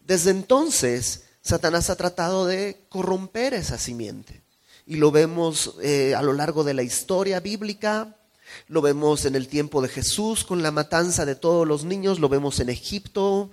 Desde 0.00 0.30
entonces, 0.30 1.22
Satanás 1.42 1.90
ha 1.90 1.96
tratado 1.96 2.46
de 2.46 2.84
corromper 2.88 3.54
esa 3.54 3.78
simiente. 3.78 4.42
Y 4.86 4.96
lo 4.96 5.10
vemos 5.10 5.74
eh, 5.82 6.14
a 6.14 6.22
lo 6.22 6.32
largo 6.32 6.64
de 6.64 6.74
la 6.74 6.82
historia 6.82 7.40
bíblica, 7.40 8.16
lo 8.66 8.80
vemos 8.80 9.24
en 9.26 9.34
el 9.34 9.48
tiempo 9.48 9.82
de 9.82 9.88
Jesús 9.88 10.44
con 10.44 10.62
la 10.62 10.70
matanza 10.70 11.26
de 11.26 11.34
todos 11.34 11.66
los 11.66 11.84
niños, 11.84 12.18
lo 12.18 12.28
vemos 12.28 12.60
en 12.60 12.70
Egipto, 12.70 13.50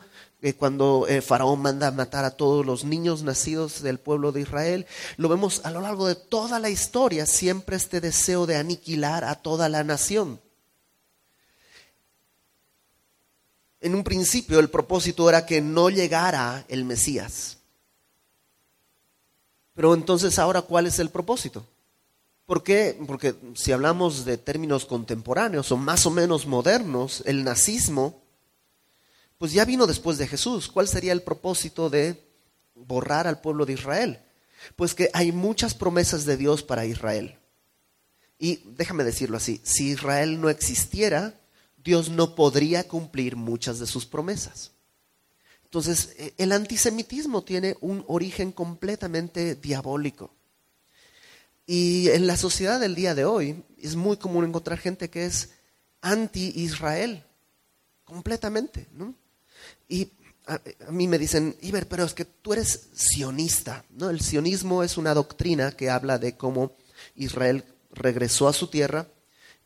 cuando 0.53 1.07
eh, 1.07 1.21
Faraón 1.21 1.61
manda 1.61 1.89
matar 1.91 2.23
a 2.23 2.31
todos 2.31 2.65
los 2.65 2.83
niños 2.83 3.23
nacidos 3.23 3.81
del 3.81 3.99
pueblo 3.99 4.31
de 4.31 4.41
Israel. 4.41 4.85
Lo 5.17 5.27
vemos 5.27 5.61
a 5.63 5.71
lo 5.71 5.81
largo 5.81 6.07
de 6.07 6.15
toda 6.15 6.59
la 6.59 6.69
historia, 6.69 7.25
siempre 7.25 7.75
este 7.75 7.99
deseo 7.99 8.45
de 8.45 8.57
aniquilar 8.57 9.23
a 9.23 9.35
toda 9.35 9.69
la 9.69 9.83
nación. 9.83 10.39
En 13.81 13.95
un 13.95 14.03
principio 14.03 14.59
el 14.59 14.69
propósito 14.69 15.27
era 15.29 15.45
que 15.45 15.61
no 15.61 15.89
llegara 15.89 16.65
el 16.67 16.85
Mesías. 16.85 17.57
Pero 19.75 19.93
entonces 19.93 20.39
ahora, 20.39 20.63
¿cuál 20.63 20.87
es 20.87 20.97
el 20.97 21.09
propósito? 21.09 21.65
¿Por 22.45 22.63
qué? 22.63 22.97
Porque 23.05 23.35
si 23.53 23.71
hablamos 23.71 24.25
de 24.25 24.37
términos 24.37 24.85
contemporáneos 24.85 25.71
o 25.71 25.77
más 25.77 26.05
o 26.05 26.11
menos 26.11 26.47
modernos, 26.47 27.21
el 27.25 27.43
nazismo 27.43 28.21
pues 29.37 29.51
ya 29.51 29.65
vino 29.65 29.85
después 29.85 30.17
de 30.17 30.27
Jesús. 30.27 30.69
¿Cuál 30.69 30.87
sería 30.87 31.11
el 31.11 31.21
propósito 31.21 31.89
de 31.89 32.23
borrar 32.73 33.27
al 33.27 33.41
pueblo 33.41 33.65
de 33.65 33.73
Israel? 33.73 34.19
Pues 34.75 34.95
que 34.95 35.09
hay 35.13 35.31
muchas 35.31 35.73
promesas 35.73 36.25
de 36.25 36.37
Dios 36.37 36.63
para 36.63 36.85
Israel. 36.85 37.37
Y 38.39 38.61
déjame 38.77 39.03
decirlo 39.03 39.37
así, 39.37 39.61
si 39.63 39.89
Israel 39.89 40.39
no 40.39 40.49
existiera, 40.49 41.39
Dios 41.77 42.09
no 42.09 42.35
podría 42.35 42.87
cumplir 42.87 43.35
muchas 43.35 43.79
de 43.79 43.87
sus 43.87 44.05
promesas. 44.05 44.71
Entonces, 45.75 46.15
eh, 46.17 46.33
el 46.37 46.53
antisemitismo 46.53 47.43
tiene 47.43 47.75
un 47.81 48.05
origen 48.07 48.53
completamente 48.53 49.55
diabólico. 49.55 50.31
Y 51.67 52.07
en 52.11 52.27
la 52.27 52.37
sociedad 52.37 52.79
del 52.79 52.95
día 52.95 53.13
de 53.13 53.25
hoy 53.25 53.61
es 53.77 53.97
muy 53.97 54.15
común 54.15 54.45
encontrar 54.45 54.79
gente 54.79 55.09
que 55.09 55.25
es 55.25 55.49
anti-Israel, 55.99 57.25
completamente. 58.05 58.87
¿no? 58.93 59.15
Y 59.89 60.13
a, 60.47 60.61
mí 60.91 61.09
me 61.09 61.19
dicen, 61.19 61.57
Iber, 61.59 61.89
pero 61.89 62.05
es 62.05 62.13
que 62.13 62.23
tú 62.23 62.53
eres 62.53 62.87
sionista. 62.93 63.83
¿no? 63.89 64.09
El 64.09 64.21
sionismo 64.21 64.81
es 64.81 64.97
una 64.97 65.13
doctrina 65.13 65.73
que 65.73 65.89
habla 65.89 66.19
de 66.19 66.37
cómo 66.37 66.71
Israel 67.17 67.65
regresó 67.91 68.47
a 68.47 68.53
su 68.53 68.67
tierra 68.67 69.09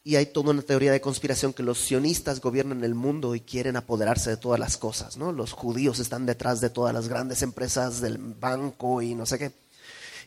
y 0.03 0.15
hay 0.15 0.27
toda 0.27 0.51
una 0.51 0.61
teoría 0.61 0.91
de 0.91 1.01
conspiración 1.01 1.53
que 1.53 1.63
los 1.63 1.79
sionistas 1.79 2.39
gobiernan 2.39 2.83
el 2.83 2.95
mundo 2.95 3.35
y 3.35 3.41
quieren 3.41 3.75
apoderarse 3.75 4.29
de 4.29 4.37
todas 4.37 4.59
las 4.59 4.77
cosas. 4.77 5.17
¿no? 5.17 5.31
Los 5.31 5.51
judíos 5.51 5.99
están 5.99 6.25
detrás 6.25 6.61
de 6.61 6.69
todas 6.69 6.93
las 6.93 7.07
grandes 7.07 7.41
empresas 7.41 8.01
del 8.01 8.17
banco 8.17 9.01
y 9.01 9.13
no 9.13 9.25
sé 9.25 9.37
qué. 9.37 9.51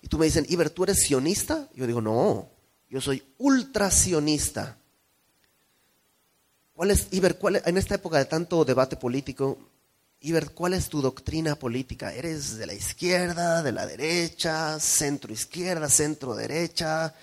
Y 0.03 0.09
tú 0.09 0.19
me 0.19 0.27
dicen, 0.27 0.47
Iber, 0.49 0.71
¿tú 0.71 0.85
eres 0.85 1.05
sionista? 1.05 1.69
Yo 1.75 1.87
digo, 1.87 2.01
no, 2.01 2.49
yo 2.91 3.01
soy 3.01 3.23
ultra 3.39 3.91
sionista. 3.91 4.77
¿Cuál 6.75 6.91
es, 6.91 7.09
Iber, 7.13 7.39
cuál, 7.39 7.63
en 7.65 7.79
esta 7.79 7.95
época 7.95 8.19
de 8.19 8.25
tanto 8.25 8.65
debate 8.65 8.97
político, 8.97 9.59
ver 10.31 10.51
¿cuál 10.51 10.75
es 10.75 10.89
tu 10.89 11.03
doctrina 11.03 11.57
política? 11.57 12.13
¿Eres 12.13 12.57
de 12.57 12.67
la 12.67 12.75
izquierda, 12.75 13.63
de 13.63 13.73
la 13.73 13.87
derecha, 13.87 14.79
centro 14.79 15.33
izquierda, 15.33 15.89
centro 15.89 16.35
derecha, 16.35 17.15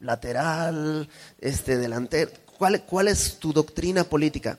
lateral, 0.00 1.08
este, 1.38 1.76
delantero? 1.76 2.30
¿Cuál, 2.58 2.84
¿Cuál 2.84 3.08
es 3.08 3.38
tu 3.38 3.52
doctrina 3.52 4.04
política? 4.04 4.58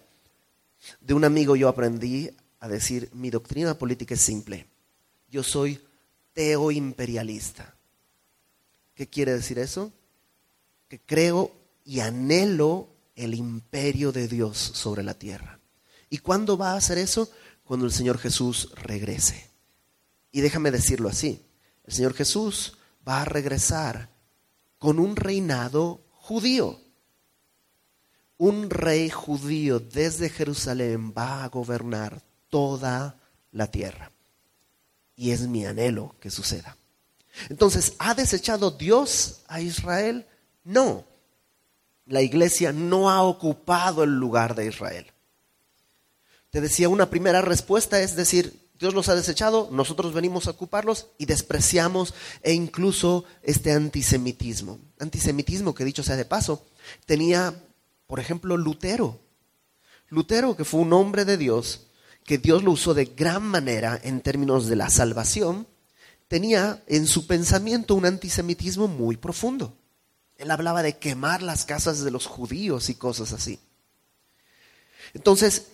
De 1.01 1.13
un 1.13 1.23
amigo 1.23 1.55
yo 1.55 1.69
aprendí 1.69 2.29
a 2.59 2.67
decir, 2.67 3.09
mi 3.13 3.29
doctrina 3.29 3.77
política 3.77 4.13
es 4.13 4.21
simple. 4.21 4.67
Yo 5.29 5.43
soy 5.43 5.81
teoimperialista. 6.33 7.75
¿Qué 8.93 9.07
quiere 9.07 9.33
decir 9.33 9.59
eso? 9.59 9.91
Que 10.87 10.99
creo 10.99 11.51
y 11.83 11.99
anhelo 11.99 12.89
el 13.15 13.33
imperio 13.33 14.11
de 14.11 14.27
Dios 14.27 14.57
sobre 14.57 15.03
la 15.03 15.13
tierra. 15.13 15.59
¿Y 16.09 16.19
cuándo 16.19 16.57
va 16.57 16.71
a 16.71 16.77
hacer 16.77 16.97
eso? 16.97 17.29
cuando 17.65 17.85
el 17.85 17.91
Señor 17.91 18.19
Jesús 18.19 18.69
regrese. 18.75 19.49
Y 20.31 20.41
déjame 20.41 20.71
decirlo 20.71 21.09
así, 21.09 21.43
el 21.83 21.93
Señor 21.93 22.13
Jesús 22.13 22.77
va 23.07 23.21
a 23.21 23.25
regresar 23.25 24.09
con 24.79 24.99
un 24.99 25.15
reinado 25.15 26.01
judío. 26.11 26.79
Un 28.37 28.69
rey 28.69 29.09
judío 29.09 29.79
desde 29.79 30.29
Jerusalén 30.29 31.13
va 31.17 31.43
a 31.43 31.49
gobernar 31.49 32.21
toda 32.49 33.17
la 33.51 33.67
tierra. 33.67 34.11
Y 35.15 35.31
es 35.31 35.47
mi 35.47 35.65
anhelo 35.65 36.15
que 36.19 36.29
suceda. 36.29 36.77
Entonces, 37.49 37.93
¿ha 37.99 38.13
desechado 38.13 38.71
Dios 38.71 39.41
a 39.47 39.61
Israel? 39.61 40.25
No. 40.63 41.05
La 42.05 42.21
iglesia 42.21 42.71
no 42.71 43.09
ha 43.09 43.23
ocupado 43.23 44.03
el 44.03 44.17
lugar 44.17 44.55
de 44.55 44.67
Israel. 44.67 45.11
Te 46.49 46.61
decía, 46.61 46.89
una 46.89 47.09
primera 47.09 47.41
respuesta 47.41 48.01
es 48.01 48.15
decir, 48.15 48.64
Dios 48.79 48.93
los 48.93 49.07
ha 49.07 49.15
desechado, 49.15 49.69
nosotros 49.71 50.13
venimos 50.13 50.47
a 50.47 50.51
ocuparlos 50.51 51.07
y 51.17 51.25
despreciamos 51.25 52.13
e 52.41 52.53
incluso 52.53 53.23
este 53.41 53.71
antisemitismo. 53.71 54.79
Antisemitismo 54.99 55.73
que 55.73 55.85
dicho 55.85 56.03
sea 56.03 56.17
de 56.17 56.25
paso, 56.25 56.65
tenía, 57.05 57.53
por 58.07 58.19
ejemplo, 58.19 58.57
Lutero. 58.57 59.19
Lutero, 60.09 60.57
que 60.57 60.65
fue 60.65 60.81
un 60.81 60.91
hombre 60.93 61.23
de 61.23 61.37
Dios, 61.37 61.87
que 62.25 62.37
Dios 62.37 62.63
lo 62.63 62.71
usó 62.71 62.93
de 62.93 63.05
gran 63.05 63.43
manera 63.43 63.99
en 64.03 64.19
términos 64.19 64.67
de 64.67 64.75
la 64.75 64.89
salvación, 64.89 65.67
tenía 66.27 66.83
en 66.87 67.07
su 67.07 67.27
pensamiento 67.27 67.95
un 67.95 68.05
antisemitismo 68.05 68.87
muy 68.87 69.15
profundo. 69.15 69.77
Él 70.37 70.51
hablaba 70.51 70.83
de 70.83 70.97
quemar 70.97 71.41
las 71.41 71.63
casas 71.63 72.03
de 72.03 72.11
los 72.11 72.25
judíos 72.25 72.89
y 72.89 72.95
cosas 72.95 73.31
así. 73.31 73.59
Entonces, 75.13 75.67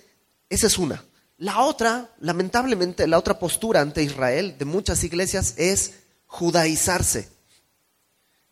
esa 0.50 0.68
es 0.68 0.78
una. 0.78 1.04
La 1.42 1.62
otra, 1.62 2.08
lamentablemente, 2.20 3.08
la 3.08 3.18
otra 3.18 3.40
postura 3.40 3.82
ante 3.82 4.04
Israel 4.04 4.60
de 4.60 4.66
muchas 4.66 5.04
iglesias 5.04 5.56
es 5.58 5.94
judaizarse. 6.28 7.30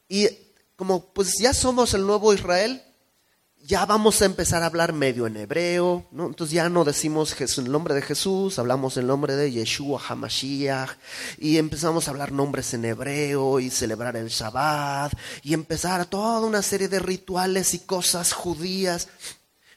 Y 0.07 0.27
como 0.75 1.05
pues 1.13 1.35
ya 1.39 1.53
somos 1.53 1.93
el 1.93 2.07
nuevo 2.07 2.33
Israel, 2.33 2.81
ya 3.61 3.85
vamos 3.85 4.19
a 4.23 4.25
empezar 4.25 4.63
a 4.63 4.65
hablar 4.65 4.91
medio 4.93 5.27
en 5.27 5.37
hebreo, 5.37 6.07
¿no? 6.09 6.25
Entonces 6.25 6.55
ya 6.55 6.67
no 6.67 6.83
decimos 6.83 7.39
el 7.39 7.71
nombre 7.71 7.93
de 7.93 8.01
Jesús, 8.01 8.57
hablamos 8.57 8.97
el 8.97 9.05
nombre 9.05 9.35
de 9.35 9.51
Yeshua 9.51 10.01
HaMashiach 10.01 10.89
y 11.37 11.59
empezamos 11.59 12.07
a 12.07 12.11
hablar 12.11 12.31
nombres 12.31 12.73
en 12.73 12.85
hebreo 12.85 13.59
y 13.59 13.69
celebrar 13.69 14.15
el 14.15 14.29
Shabbat 14.29 15.13
y 15.43 15.53
empezar 15.53 16.07
toda 16.07 16.39
una 16.39 16.63
serie 16.63 16.87
de 16.87 16.97
rituales 16.97 17.75
y 17.75 17.81
cosas 17.81 18.33
judías, 18.33 19.09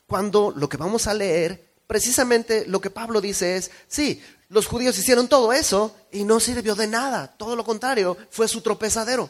cuando 0.06 0.50
lo 0.56 0.70
que 0.70 0.78
vamos 0.78 1.06
a 1.06 1.12
leer, 1.12 1.71
precisamente 1.92 2.64
lo 2.66 2.80
que 2.80 2.88
Pablo 2.88 3.20
dice 3.20 3.58
es, 3.58 3.70
sí, 3.86 4.22
los 4.48 4.66
judíos 4.66 4.98
hicieron 4.98 5.28
todo 5.28 5.52
eso 5.52 5.94
y 6.10 6.24
no 6.24 6.40
sirvió 6.40 6.74
de 6.74 6.86
nada, 6.86 7.34
todo 7.36 7.54
lo 7.54 7.64
contrario, 7.64 8.16
fue 8.30 8.48
su 8.48 8.62
tropezadero. 8.62 9.28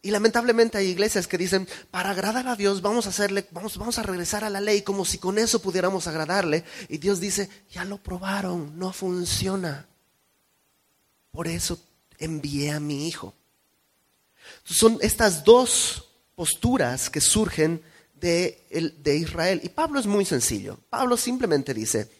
Y 0.00 0.12
lamentablemente 0.12 0.78
hay 0.78 0.86
iglesias 0.86 1.26
que 1.26 1.36
dicen, 1.36 1.68
para 1.90 2.08
agradar 2.08 2.48
a 2.48 2.56
Dios 2.56 2.80
vamos 2.80 3.04
a 3.04 3.10
hacerle, 3.10 3.46
vamos, 3.50 3.76
vamos 3.76 3.98
a 3.98 4.02
regresar 4.02 4.44
a 4.44 4.48
la 4.48 4.62
ley 4.62 4.80
como 4.80 5.04
si 5.04 5.18
con 5.18 5.36
eso 5.36 5.60
pudiéramos 5.60 6.06
agradarle. 6.06 6.64
Y 6.88 6.96
Dios 6.96 7.20
dice, 7.20 7.50
ya 7.70 7.84
lo 7.84 7.98
probaron, 7.98 8.78
no 8.78 8.94
funciona. 8.94 9.86
Por 11.32 11.48
eso 11.48 11.78
envié 12.16 12.70
a 12.70 12.80
mi 12.80 13.06
hijo. 13.06 13.34
Son 14.64 14.96
estas 15.02 15.44
dos 15.44 16.08
posturas 16.34 17.10
que 17.10 17.20
surgen 17.20 17.82
de, 18.20 18.92
de 18.98 19.16
Israel. 19.16 19.60
Y 19.62 19.68
Pablo 19.68 20.00
es 20.00 20.06
muy 20.06 20.24
sencillo. 20.24 20.78
Pablo 20.90 21.16
simplemente 21.16 21.72
dice, 21.74 22.10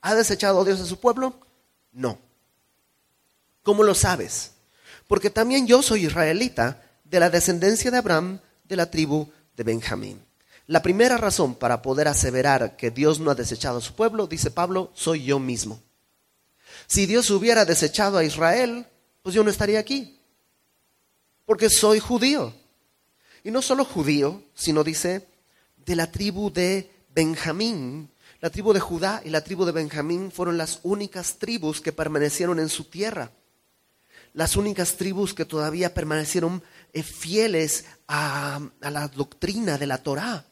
¿ha 0.00 0.14
desechado 0.14 0.64
Dios 0.64 0.80
a 0.80 0.86
su 0.86 1.00
pueblo? 1.00 1.34
No. 1.92 2.18
¿Cómo 3.62 3.82
lo 3.82 3.94
sabes? 3.94 4.52
Porque 5.06 5.30
también 5.30 5.66
yo 5.66 5.82
soy 5.82 6.06
israelita 6.06 6.82
de 7.04 7.20
la 7.20 7.30
descendencia 7.30 7.90
de 7.90 7.98
Abraham, 7.98 8.40
de 8.64 8.76
la 8.76 8.90
tribu 8.90 9.28
de 9.56 9.64
Benjamín. 9.64 10.20
La 10.66 10.82
primera 10.82 11.18
razón 11.18 11.54
para 11.54 11.82
poder 11.82 12.08
aseverar 12.08 12.76
que 12.76 12.90
Dios 12.90 13.20
no 13.20 13.30
ha 13.30 13.34
desechado 13.34 13.78
a 13.78 13.82
su 13.82 13.94
pueblo, 13.94 14.26
dice 14.26 14.50
Pablo, 14.50 14.90
soy 14.94 15.24
yo 15.24 15.38
mismo. 15.38 15.82
Si 16.86 17.06
Dios 17.06 17.30
hubiera 17.30 17.64
desechado 17.64 18.18
a 18.18 18.24
Israel, 18.24 18.86
pues 19.22 19.34
yo 19.34 19.44
no 19.44 19.50
estaría 19.50 19.78
aquí, 19.78 20.18
porque 21.44 21.68
soy 21.70 22.00
judío. 22.00 22.54
Y 23.42 23.50
no 23.50 23.60
solo 23.60 23.84
judío, 23.84 24.42
sino 24.54 24.82
dice, 24.84 25.26
de 25.84 25.96
la 25.96 26.10
tribu 26.10 26.50
de 26.50 26.90
Benjamín. 27.14 28.10
La 28.40 28.50
tribu 28.50 28.72
de 28.72 28.80
Judá 28.80 29.22
y 29.24 29.30
la 29.30 29.42
tribu 29.42 29.64
de 29.64 29.72
Benjamín 29.72 30.30
fueron 30.30 30.58
las 30.58 30.80
únicas 30.82 31.38
tribus 31.38 31.80
que 31.80 31.92
permanecieron 31.92 32.58
en 32.58 32.68
su 32.68 32.84
tierra 32.84 33.30
las 34.34 34.56
únicas 34.56 34.96
tribus 34.96 35.32
que 35.32 35.44
todavía 35.44 35.94
permanecieron 35.94 36.62
eh, 36.92 37.02
fieles 37.02 37.86
a, 38.06 38.60
la 38.80 39.08
doctrina 39.08 39.78
de 39.78 39.86
la 39.86 39.98
Torá. 39.98 40.44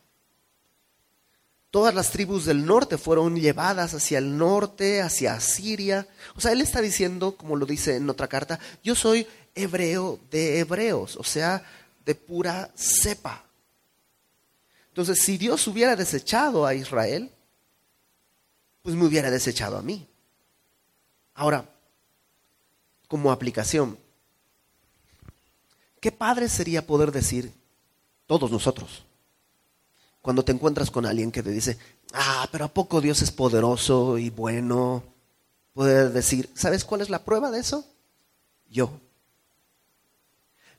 Todas 1.70 1.94
las 1.94 2.10
tribus 2.10 2.44
del 2.44 2.64
norte 2.64 2.96
fueron 2.96 3.36
llevadas 3.36 3.94
hacia 3.94 4.18
el 4.18 4.36
norte, 4.36 5.02
hacia 5.02 5.40
Siria. 5.40 6.06
O 6.36 6.40
sea, 6.40 6.52
él 6.52 6.60
está 6.60 6.80
diciendo, 6.80 7.36
como 7.36 7.56
lo 7.56 7.66
dice 7.66 7.96
en 7.96 8.08
otra 8.08 8.28
carta, 8.28 8.60
yo 8.84 8.94
soy 8.94 9.26
hebreo 9.54 10.20
de 10.30 10.60
hebreos, 10.60 11.16
o 11.16 11.24
sea, 11.24 11.64
de 12.04 12.14
pura 12.14 12.70
cepa. 12.76 13.44
Entonces, 14.92 15.22
si 15.22 15.38
Dios 15.38 15.66
hubiera 15.68 15.96
desechado 15.96 16.66
a 16.66 16.74
Israel, 16.74 17.30
pues 18.82 18.94
me 18.94 19.06
hubiera 19.06 19.30
desechado 19.30 19.78
a 19.78 19.82
mí. 19.82 20.06
Ahora, 21.32 21.66
como 23.08 23.32
aplicación. 23.32 23.98
Qué 25.98 26.12
padre 26.12 26.50
sería 26.50 26.86
poder 26.86 27.10
decir, 27.10 27.54
todos 28.26 28.50
nosotros, 28.50 29.06
cuando 30.20 30.44
te 30.44 30.52
encuentras 30.52 30.90
con 30.90 31.06
alguien 31.06 31.32
que 31.32 31.42
te 31.42 31.50
dice, 31.50 31.78
ah, 32.12 32.46
pero 32.52 32.66
¿a 32.66 32.68
poco 32.68 33.00
Dios 33.00 33.22
es 33.22 33.30
poderoso 33.30 34.18
y 34.18 34.28
bueno? 34.28 35.02
Poder 35.72 36.12
decir, 36.12 36.50
¿sabes 36.54 36.84
cuál 36.84 37.00
es 37.00 37.08
la 37.08 37.24
prueba 37.24 37.50
de 37.50 37.60
eso? 37.60 37.86
Yo. 38.68 39.00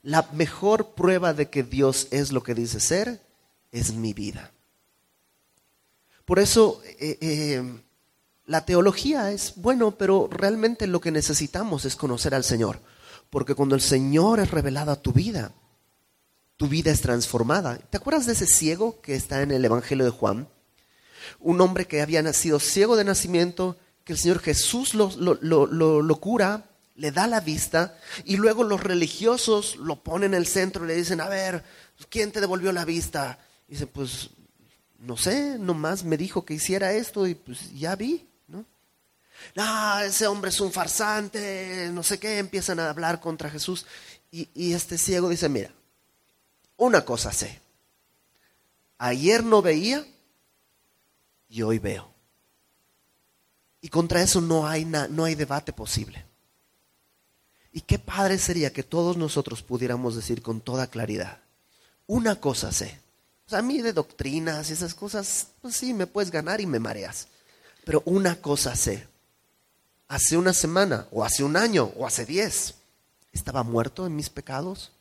La 0.04 0.30
mejor 0.34 0.94
prueba 0.94 1.34
de 1.34 1.50
que 1.50 1.64
Dios 1.64 2.10
es 2.12 2.32
lo 2.32 2.44
que 2.44 2.54
dice 2.54 2.80
ser 2.80 3.33
es 3.74 3.94
mi 3.94 4.14
vida. 4.14 4.52
Por 6.24 6.40
eso, 6.40 6.82
eh, 6.86 7.18
eh, 7.20 7.82
la 8.46 8.66
teología 8.66 9.32
es 9.32 9.54
bueno, 9.58 9.98
pero 9.98 10.30
realmente 10.32 10.88
lo 10.88 11.02
que 11.02 11.12
necesitamos 11.12 11.84
es 11.84 11.98
conocer 11.98 12.34
al 12.34 12.46
Señor. 12.46 12.80
Porque 13.30 13.56
cuando 13.56 13.76
el 13.76 13.82
Señor 13.82 14.40
es 14.40 14.52
revelado 14.52 14.92
a 14.92 15.02
tu 15.02 15.12
vida, 15.12 15.52
tu 16.56 16.68
vida 16.68 16.92
es 16.92 17.02
transformada. 17.02 17.78
¿Te 17.78 17.98
acuerdas 17.98 18.28
de 18.28 18.34
ese 18.34 18.46
ciego 18.46 19.02
que 19.02 19.16
está 19.16 19.42
en 19.42 19.52
el 19.52 19.66
Evangelio 19.66 20.06
de 20.06 20.12
Juan? 20.12 20.48
Un 21.40 21.60
hombre 21.60 21.86
que 21.86 22.02
había 22.02 22.22
nacido 22.22 22.60
ciego 22.60 22.96
de 22.96 23.04
nacimiento, 23.04 23.76
que 24.04 24.14
el 24.14 24.20
Señor 24.20 24.40
Jesús 24.40 24.94
lo, 24.94 25.10
lo, 25.18 26.16
cura, 26.20 26.70
le 26.96 27.12
da 27.12 27.26
la 27.28 27.40
vista 27.40 27.98
y 28.24 28.38
luego 28.38 28.64
los 28.64 28.84
religiosos 28.84 29.78
lo 29.78 30.04
ponen 30.04 30.34
en 30.34 30.40
el 30.40 30.46
centro 30.46 30.86
y 30.86 30.90
le 30.90 30.96
dicen, 30.96 31.22
a 31.22 31.28
ver, 31.28 31.64
¿quién 32.10 32.32
te 32.32 32.40
devolvió 32.40 32.72
la 32.72 32.86
vista? 32.86 33.40
Dice, 33.68 33.88
pues 33.88 34.30
no 35.00 35.18
sé, 35.18 35.58
nomás 35.60 36.04
me 36.04 36.18
dijo 36.18 36.46
que 36.46 36.54
hiciera 36.54 36.94
esto 36.94 37.28
y 37.28 37.36
pues 37.36 37.74
ya 37.74 37.96
vi 37.96 38.28
no, 39.56 40.00
ese 40.00 40.28
hombre 40.28 40.50
es 40.50 40.60
un 40.60 40.72
farsante, 40.72 41.90
no 41.92 42.04
sé 42.04 42.20
qué, 42.20 42.40
empiezan 42.40 42.80
a 42.80 42.90
hablar 42.90 43.20
contra 43.20 43.50
Jesús. 43.50 43.86
Y, 44.32 44.50
y 44.54 44.74
este 44.74 44.98
ciego 44.98 45.30
dice, 45.30 45.50
mira, 45.50 45.72
una 46.78 47.06
cosa 47.06 47.32
sé, 47.32 47.62
ayer 48.98 49.44
no 49.44 49.62
veía 49.62 50.06
y 51.50 51.62
hoy 51.62 51.80
veo. 51.80 52.12
Y 53.82 53.90
contra 53.90 54.22
eso 54.22 54.40
no 54.40 54.66
hay, 54.66 54.86
no 54.86 55.26
hay 55.26 55.36
debate 55.36 55.74
posible. 55.74 56.26
Y 57.74 57.82
qué 57.82 58.00
padre 58.00 58.38
sería 58.38 58.72
que 58.72 58.84
todos 58.84 59.18
nosotros 59.18 59.62
pudiéramos 59.62 60.16
decir 60.16 60.42
con 60.42 60.62
toda 60.62 60.88
claridad, 60.88 61.42
una 62.08 62.40
cosa 62.40 62.72
sé. 62.72 63.03
A 63.52 63.62
mí 63.62 63.82
de 63.82 63.94
doctrinas 63.94 64.70
y 64.70 64.74
esas 64.74 64.96
cosas, 64.96 65.48
pues 65.62 65.76
sí, 65.76 65.94
me 65.94 66.08
puedes 66.08 66.32
ganar 66.32 66.60
y 66.62 66.66
me 66.66 66.80
mareas. 66.80 67.28
Pero 67.86 68.02
una 68.06 68.42
cosa 68.42 68.76
sé, 68.76 69.08
hace 70.08 70.38
una 70.38 70.54
semana 70.54 71.08
o 71.12 71.24
hace 71.24 71.44
un 71.44 71.56
año 71.56 71.92
o 71.98 72.08
hace 72.08 72.26
diez, 72.26 72.76
estaba 73.32 73.64
muerto 73.64 74.08
en 74.08 74.16
mis 74.16 74.30
pecados. 74.30 74.92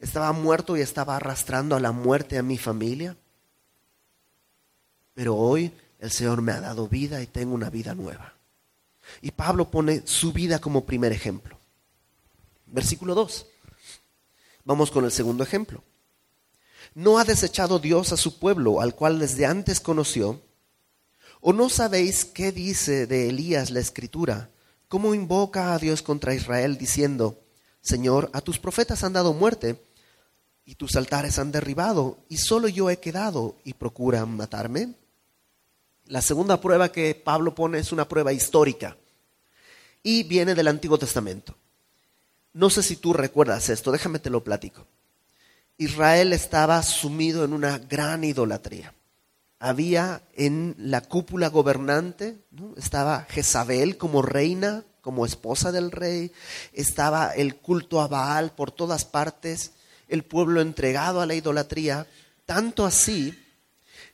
Estaba 0.00 0.32
muerto 0.32 0.76
y 0.76 0.80
estaba 0.80 1.16
arrastrando 1.16 1.76
a 1.76 1.80
la 1.80 1.92
muerte 1.92 2.38
a 2.38 2.42
mi 2.42 2.56
familia. 2.56 3.16
Pero 5.14 5.36
hoy 5.36 5.72
el 5.98 6.10
Señor 6.10 6.40
me 6.40 6.52
ha 6.52 6.60
dado 6.60 6.88
vida 6.88 7.22
y 7.22 7.26
tengo 7.26 7.54
una 7.54 7.68
vida 7.68 7.94
nueva. 7.94 8.34
Y 9.20 9.32
Pablo 9.32 9.70
pone 9.70 10.02
su 10.06 10.32
vida 10.32 10.58
como 10.58 10.86
primer 10.86 11.12
ejemplo. 11.12 11.58
Versículo 12.66 13.14
2. 13.14 13.46
Vamos 14.64 14.90
con 14.90 15.04
el 15.04 15.12
segundo 15.12 15.44
ejemplo. 15.44 15.82
No 16.94 17.18
ha 17.18 17.24
desechado 17.24 17.78
Dios 17.78 18.12
a 18.12 18.16
su 18.16 18.38
pueblo, 18.38 18.80
al 18.80 18.94
cual 18.94 19.18
desde 19.18 19.46
antes 19.46 19.80
conoció, 19.80 20.40
¿O 21.40 21.54
no 21.54 21.70
sabéis 21.70 22.26
qué 22.26 22.52
dice 22.52 23.06
de 23.06 23.30
Elías 23.30 23.70
la 23.70 23.80
escritura? 23.80 24.50
¿Cómo 24.88 25.14
invoca 25.14 25.72
a 25.72 25.78
Dios 25.78 26.02
contra 26.02 26.34
Israel 26.34 26.76
diciendo, 26.76 27.40
Señor, 27.80 28.28
a 28.34 28.42
tus 28.42 28.58
profetas 28.58 29.04
han 29.04 29.14
dado 29.14 29.32
muerte 29.32 29.82
y 30.66 30.74
tus 30.74 30.96
altares 30.96 31.38
han 31.38 31.50
derribado 31.50 32.18
y 32.28 32.36
solo 32.36 32.68
yo 32.68 32.90
he 32.90 32.98
quedado 32.98 33.56
y 33.64 33.72
procuran 33.72 34.36
matarme? 34.36 34.92
La 36.06 36.20
segunda 36.20 36.60
prueba 36.60 36.92
que 36.92 37.14
Pablo 37.14 37.54
pone 37.54 37.78
es 37.78 37.90
una 37.90 38.06
prueba 38.06 38.34
histórica 38.34 38.98
y 40.02 40.24
viene 40.24 40.54
del 40.54 40.68
Antiguo 40.68 40.98
Testamento. 40.98 41.54
No 42.52 42.68
sé 42.68 42.82
si 42.82 42.96
tú 42.96 43.14
recuerdas 43.14 43.70
esto, 43.70 43.92
déjame 43.92 44.18
te 44.18 44.28
lo 44.28 44.44
platico. 44.44 44.84
Israel 45.80 46.32
estaba 46.32 46.82
sumido 46.82 47.44
en 47.44 47.52
una 47.52 47.78
gran 47.78 48.22
idolatría 48.22 48.94
había 49.60 50.22
en 50.34 50.74
la 50.78 51.02
cúpula 51.02 51.48
gobernante, 51.48 52.38
estaba 52.78 53.26
Jezabel 53.28 53.98
como 53.98 54.22
reina, 54.22 54.84
como 55.02 55.26
esposa 55.26 55.70
del 55.70 55.90
rey, 55.90 56.32
estaba 56.72 57.32
el 57.32 57.56
culto 57.56 58.00
a 58.00 58.08
Baal 58.08 58.52
por 58.52 58.72
todas 58.72 59.04
partes, 59.04 59.72
el 60.08 60.24
pueblo 60.24 60.62
entregado 60.62 61.20
a 61.20 61.26
la 61.26 61.34
idolatría, 61.34 62.06
tanto 62.46 62.86
así 62.86 63.38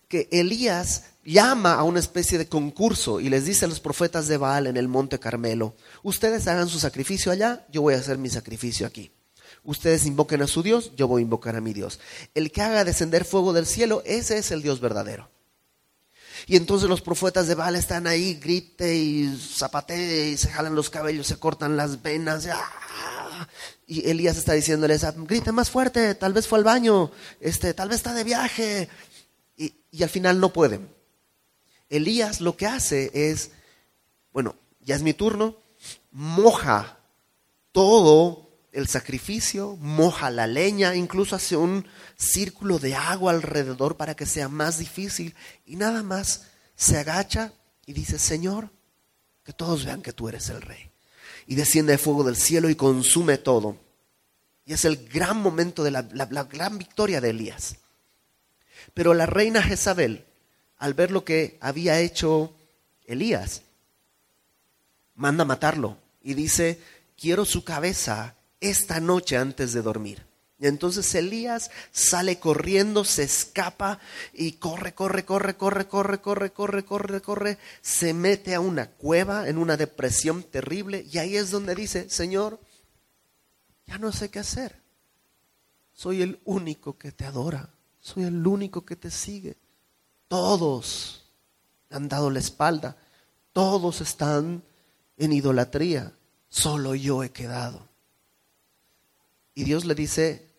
que 0.08 0.28
Elías 0.32 1.04
llama 1.24 1.74
a 1.74 1.84
una 1.84 2.00
especie 2.00 2.38
de 2.38 2.48
concurso 2.48 3.20
y 3.20 3.28
les 3.28 3.44
dice 3.44 3.64
a 3.64 3.68
los 3.68 3.80
profetas 3.80 4.26
de 4.26 4.36
Baal 4.36 4.66
en 4.66 4.76
el 4.76 4.88
monte 4.88 5.20
Carmelo, 5.20 5.76
ustedes 6.02 6.48
hagan 6.48 6.68
su 6.68 6.80
sacrificio 6.80 7.30
allá, 7.30 7.64
yo 7.70 7.82
voy 7.82 7.94
a 7.94 7.98
hacer 7.98 8.18
mi 8.18 8.30
sacrificio 8.30 8.84
aquí. 8.84 9.12
Ustedes 9.66 10.06
invoquen 10.06 10.42
a 10.42 10.46
su 10.46 10.62
Dios, 10.62 10.92
yo 10.96 11.08
voy 11.08 11.20
a 11.20 11.24
invocar 11.24 11.56
a 11.56 11.60
mi 11.60 11.72
Dios. 11.72 11.98
El 12.34 12.52
que 12.52 12.62
haga 12.62 12.84
descender 12.84 13.24
fuego 13.24 13.52
del 13.52 13.66
cielo, 13.66 14.00
ese 14.06 14.38
es 14.38 14.52
el 14.52 14.62
Dios 14.62 14.80
verdadero. 14.80 15.28
Y 16.46 16.56
entonces 16.56 16.88
los 16.88 17.02
profetas 17.02 17.48
de 17.48 17.56
Baal 17.56 17.74
están 17.74 18.06
ahí, 18.06 18.34
grite 18.34 18.94
y 18.94 19.36
zapate 19.36 20.28
y 20.28 20.36
se 20.36 20.50
jalan 20.50 20.76
los 20.76 20.88
cabellos, 20.88 21.26
se 21.26 21.38
cortan 21.38 21.76
las 21.76 22.00
venas. 22.00 22.46
¡ah! 22.46 23.48
Y 23.88 24.08
Elías 24.08 24.36
está 24.36 24.52
diciéndoles, 24.52 25.04
grite 25.26 25.50
más 25.50 25.68
fuerte, 25.68 26.14
tal 26.14 26.32
vez 26.32 26.46
fue 26.46 26.58
al 26.58 26.64
baño, 26.64 27.10
este, 27.40 27.74
tal 27.74 27.88
vez 27.88 27.96
está 27.96 28.14
de 28.14 28.22
viaje. 28.22 28.88
Y, 29.56 29.74
y 29.90 30.04
al 30.04 30.10
final 30.10 30.38
no 30.38 30.52
pueden. 30.52 30.88
Elías 31.88 32.40
lo 32.40 32.56
que 32.56 32.66
hace 32.66 33.10
es, 33.12 33.50
bueno, 34.32 34.54
ya 34.80 34.94
es 34.94 35.02
mi 35.02 35.12
turno, 35.12 35.56
moja 36.12 36.98
todo 37.72 38.45
el 38.76 38.88
sacrificio, 38.88 39.78
moja 39.80 40.30
la 40.30 40.46
leña, 40.46 40.94
incluso 40.94 41.34
hace 41.34 41.56
un 41.56 41.88
círculo 42.18 42.78
de 42.78 42.94
agua 42.94 43.32
alrededor 43.32 43.96
para 43.96 44.14
que 44.14 44.26
sea 44.26 44.50
más 44.50 44.78
difícil 44.78 45.34
y 45.64 45.76
nada 45.76 46.02
más 46.02 46.48
se 46.76 46.98
agacha 46.98 47.54
y 47.86 47.94
dice, 47.94 48.18
Señor, 48.18 48.68
que 49.44 49.54
todos 49.54 49.86
vean 49.86 50.02
que 50.02 50.12
tú 50.12 50.28
eres 50.28 50.50
el 50.50 50.60
rey. 50.60 50.90
Y 51.46 51.54
desciende 51.54 51.94
el 51.94 51.98
fuego 51.98 52.22
del 52.22 52.36
cielo 52.36 52.68
y 52.68 52.74
consume 52.74 53.38
todo. 53.38 53.78
Y 54.66 54.74
es 54.74 54.84
el 54.84 55.08
gran 55.08 55.40
momento 55.40 55.82
de 55.82 55.92
la, 55.92 56.06
la 56.12 56.44
gran 56.44 56.76
victoria 56.76 57.22
de 57.22 57.30
Elías. 57.30 57.76
Pero 58.92 59.14
la 59.14 59.24
reina 59.24 59.62
Jezabel, 59.62 60.26
al 60.76 60.92
ver 60.92 61.12
lo 61.12 61.24
que 61.24 61.56
había 61.62 62.00
hecho 62.00 62.54
Elías, 63.06 63.62
manda 65.14 65.46
matarlo 65.46 65.96
y 66.22 66.34
dice, 66.34 66.78
quiero 67.16 67.46
su 67.46 67.64
cabeza 67.64 68.35
esta 68.60 69.00
noche 69.00 69.36
antes 69.36 69.72
de 69.72 69.82
dormir. 69.82 70.26
Y 70.58 70.66
entonces 70.66 71.14
Elías 71.14 71.70
sale 71.92 72.38
corriendo, 72.38 73.04
se 73.04 73.24
escapa 73.24 73.98
y 74.32 74.52
corre, 74.52 74.94
corre, 74.94 75.26
corre, 75.26 75.56
corre, 75.56 75.86
corre, 75.86 76.20
corre, 76.20 76.52
corre, 76.52 76.84
corre, 76.84 77.20
corre, 77.20 77.58
se 77.82 78.14
mete 78.14 78.54
a 78.54 78.60
una 78.60 78.88
cueva 78.88 79.48
en 79.48 79.58
una 79.58 79.76
depresión 79.76 80.42
terrible 80.42 81.06
y 81.10 81.18
ahí 81.18 81.36
es 81.36 81.50
donde 81.50 81.74
dice, 81.74 82.08
Señor, 82.08 82.58
ya 83.86 83.98
no 83.98 84.12
sé 84.12 84.30
qué 84.30 84.38
hacer. 84.38 84.80
Soy 85.92 86.22
el 86.22 86.40
único 86.44 86.96
que 86.96 87.12
te 87.12 87.26
adora, 87.26 87.68
soy 88.00 88.24
el 88.24 88.46
único 88.46 88.86
que 88.86 88.96
te 88.96 89.10
sigue. 89.10 89.58
Todos 90.28 91.24
han 91.90 92.08
dado 92.08 92.30
la 92.30 92.38
espalda, 92.38 92.96
todos 93.52 94.00
están 94.00 94.62
en 95.18 95.32
idolatría, 95.32 96.12
solo 96.48 96.94
yo 96.94 97.22
he 97.22 97.30
quedado. 97.30 97.88
Y 99.58 99.64
Dios 99.64 99.86
le 99.86 99.94
dice, 99.94 100.50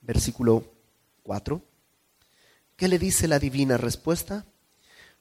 versículo 0.00 0.64
4, 1.24 1.60
¿qué 2.76 2.86
le 2.86 3.00
dice 3.00 3.26
la 3.26 3.40
divina 3.40 3.76
respuesta? 3.76 4.46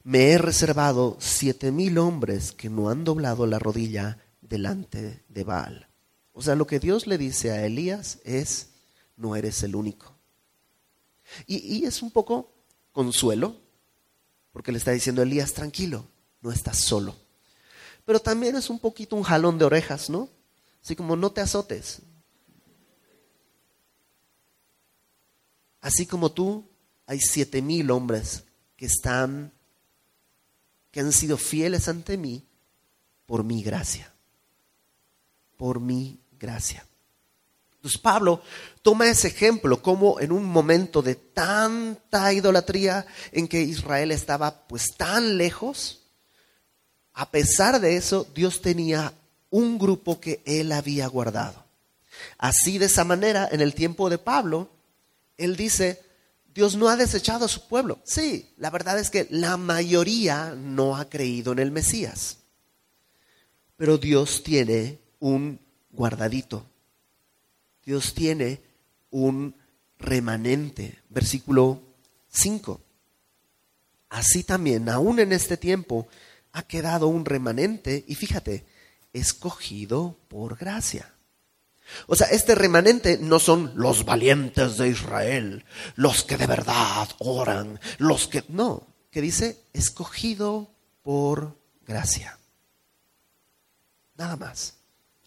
Me 0.03 0.29
he 0.29 0.37
reservado 0.37 1.17
siete 1.19 1.71
mil 1.71 1.97
hombres 1.97 2.51
que 2.51 2.69
no 2.69 2.91
han 2.91 3.03
doblado 3.03 3.47
la 3.47 3.57
rodilla 3.57 4.19
delante 4.41 5.23
de 5.29 5.43
Baal. 5.43 5.87
O 6.31 6.43
sea, 6.43 6.53
lo 6.53 6.67
que 6.67 6.79
Dios 6.79 7.07
le 7.07 7.17
dice 7.17 7.49
a 7.49 7.65
Elías 7.65 8.19
es, 8.23 8.69
no 9.15 9.35
eres 9.35 9.63
el 9.63 9.75
único. 9.75 10.15
Y, 11.47 11.57
y 11.57 11.85
es 11.85 12.03
un 12.03 12.11
poco 12.11 12.53
consuelo, 12.91 13.55
porque 14.51 14.71
le 14.71 14.77
está 14.77 14.91
diciendo 14.91 15.23
Elías, 15.23 15.53
tranquilo, 15.53 16.05
no 16.41 16.51
estás 16.51 16.77
solo. 16.77 17.15
Pero 18.05 18.19
también 18.19 18.55
es 18.55 18.69
un 18.69 18.77
poquito 18.77 19.15
un 19.15 19.23
jalón 19.23 19.57
de 19.57 19.65
orejas, 19.65 20.07
¿no? 20.07 20.29
Así 20.83 20.95
como 20.95 21.15
no 21.15 21.31
te 21.31 21.41
azotes, 21.41 22.03
Así 25.87 26.05
como 26.05 26.33
tú, 26.33 26.67
hay 27.05 27.21
siete 27.21 27.61
mil 27.61 27.91
hombres 27.91 28.43
que 28.75 28.87
están, 28.87 29.53
que 30.91 30.99
han 30.99 31.13
sido 31.13 31.37
fieles 31.37 31.87
ante 31.87 32.17
mí 32.17 32.45
por 33.25 33.45
mi 33.45 33.63
gracia. 33.63 34.11
Por 35.55 35.79
mi 35.79 36.19
gracia. 36.37 36.85
Entonces 37.75 38.01
Pablo 38.01 38.41
toma 38.81 39.07
ese 39.07 39.29
ejemplo 39.29 39.81
como 39.81 40.19
en 40.19 40.33
un 40.33 40.43
momento 40.43 41.01
de 41.01 41.15
tanta 41.15 42.33
idolatría 42.33 43.05
en 43.31 43.47
que 43.47 43.61
Israel 43.61 44.11
estaba 44.11 44.67
pues 44.67 44.93
tan 44.97 45.37
lejos, 45.37 46.01
a 47.13 47.31
pesar 47.31 47.79
de 47.79 47.95
eso 47.95 48.27
Dios 48.35 48.61
tenía 48.61 49.13
un 49.51 49.79
grupo 49.79 50.19
que 50.19 50.43
él 50.45 50.73
había 50.73 51.07
guardado. 51.07 51.63
Así 52.37 52.77
de 52.77 52.87
esa 52.87 53.05
manera, 53.05 53.47
en 53.49 53.61
el 53.61 53.73
tiempo 53.73 54.09
de 54.09 54.17
Pablo, 54.17 54.69
él 55.37 55.55
dice, 55.55 56.01
Dios 56.53 56.75
no 56.75 56.89
ha 56.89 56.95
desechado 56.95 57.45
a 57.45 57.49
su 57.49 57.67
pueblo. 57.67 57.99
Sí, 58.03 58.53
la 58.57 58.69
verdad 58.69 58.99
es 58.99 59.09
que 59.09 59.27
la 59.29 59.57
mayoría 59.57 60.55
no 60.55 60.97
ha 60.97 61.09
creído 61.09 61.51
en 61.51 61.59
el 61.59 61.71
Mesías. 61.71 62.39
Pero 63.75 63.97
Dios 63.97 64.43
tiene 64.43 64.99
un 65.19 65.59
guardadito. 65.91 66.65
Dios 67.85 68.13
tiene 68.13 68.61
un 69.11 69.55
remanente. 69.99 70.99
Versículo 71.09 71.81
5. 72.29 72.81
Así 74.09 74.43
también, 74.43 74.89
aún 74.89 75.19
en 75.19 75.33
este 75.33 75.57
tiempo, 75.57 76.07
ha 76.53 76.63
quedado 76.63 77.07
un 77.07 77.25
remanente 77.25 78.03
y 78.07 78.15
fíjate, 78.15 78.65
escogido 79.13 80.17
por 80.27 80.57
gracia. 80.57 81.13
O 82.07 82.15
sea, 82.15 82.27
este 82.27 82.55
remanente 82.55 83.17
no 83.17 83.39
son 83.39 83.73
los 83.75 84.05
valientes 84.05 84.77
de 84.77 84.89
Israel, 84.89 85.65
los 85.95 86.23
que 86.23 86.37
de 86.37 86.47
verdad 86.47 87.09
oran, 87.19 87.79
los 87.97 88.27
que... 88.27 88.43
No, 88.49 88.87
que 89.11 89.21
dice, 89.21 89.63
escogido 89.73 90.69
por 91.01 91.57
gracia. 91.85 92.37
Nada 94.15 94.35
más. 94.35 94.75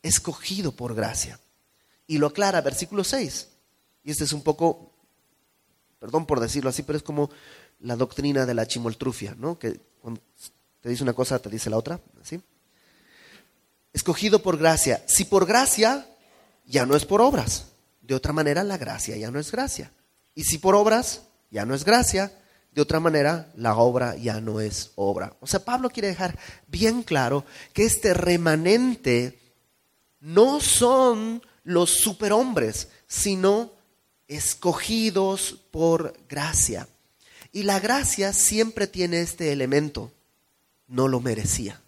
Escogido 0.03 0.73
por 0.73 0.95
gracia. 0.95 1.41
Y 2.07 2.19
lo 2.19 2.27
aclara, 2.27 2.61
versículo 2.61 3.05
6. 3.05 3.49
Y 4.05 4.11
este 4.11 4.25
es 4.25 4.33
un 4.33 4.43
poco, 4.43 4.93
perdón 5.99 6.27
por 6.27 6.41
decirlo 6.41 6.71
así, 6.71 6.83
pero 6.83 6.97
es 6.97 7.03
como 7.03 7.31
la 7.81 7.97
doctrina 7.97 8.47
de 8.47 8.55
la 8.55 8.67
chimoltrufia, 8.67 9.35
¿no? 9.39 9.59
Que 9.59 9.81
cuando 10.01 10.21
te 10.81 10.89
dice 10.89 11.03
una 11.03 11.13
cosa, 11.13 11.39
te 11.39 11.51
dice 11.51 11.71
la 11.71 11.77
otra, 11.77 12.01
¿sí? 12.23 12.41
Escogido 13.93 14.43
por 14.43 14.57
gracia. 14.59 15.03
Si 15.07 15.25
por 15.25 15.47
gracia, 15.47 16.07
ya 16.71 16.87
no 16.87 16.97
es 16.97 17.05
por 17.05 17.21
obras. 17.21 17.67
De 18.01 18.15
otra 18.15 18.33
manera, 18.33 18.65
la 18.65 18.79
gracia 18.79 19.17
ya 19.17 19.31
no 19.31 19.39
es 19.39 19.51
gracia. 19.51 19.93
Y 20.35 20.45
si 20.45 20.59
por 20.59 20.75
obras, 20.75 21.23
ya 21.51 21.67
no 21.67 21.75
es 21.75 21.85
gracia. 21.85 22.33
De 22.73 22.81
otra 22.81 23.01
manera, 23.01 23.51
la 23.57 23.75
obra 23.75 24.17
ya 24.17 24.41
no 24.41 24.61
es 24.61 24.93
obra. 24.95 25.35
O 25.41 25.47
sea, 25.47 25.65
Pablo 25.65 25.91
quiere 25.91 26.09
dejar 26.09 26.39
bien 26.69 27.03
claro 27.03 27.45
que 27.73 27.85
este 27.85 28.15
remanente 28.15 29.39
no 30.21 30.61
son 30.61 31.43
los 31.65 31.91
superhombres, 31.91 32.89
sino 33.09 33.73
escogidos 34.29 35.57
por 35.73 36.15
gracia. 36.29 36.87
Y 37.53 37.65
la 37.65 37.81
gracia 37.81 38.33
siempre 38.33 38.87
tiene 38.87 39.21
este 39.21 39.51
elemento, 39.51 40.13
no 40.87 41.09
lo 41.09 41.21
merecía. 41.21 41.81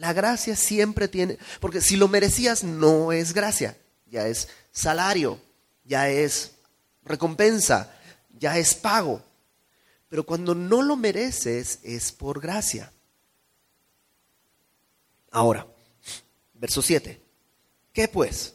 La 0.00 0.14
gracia 0.14 0.56
siempre 0.56 1.08
tiene, 1.08 1.38
porque 1.60 1.82
si 1.82 1.96
lo 1.96 2.08
merecías 2.08 2.64
no 2.64 3.12
es 3.12 3.34
gracia, 3.34 3.76
ya 4.06 4.26
es 4.28 4.48
salario, 4.72 5.38
ya 5.84 6.08
es 6.08 6.52
recompensa, 7.04 7.94
ya 8.38 8.56
es 8.56 8.74
pago. 8.74 9.22
Pero 10.08 10.24
cuando 10.24 10.54
no 10.54 10.80
lo 10.80 10.96
mereces 10.96 11.80
es 11.82 12.12
por 12.12 12.40
gracia. 12.40 12.90
Ahora, 15.30 15.66
verso 16.54 16.80
7. 16.80 17.20
¿Qué 17.92 18.08
pues? 18.08 18.54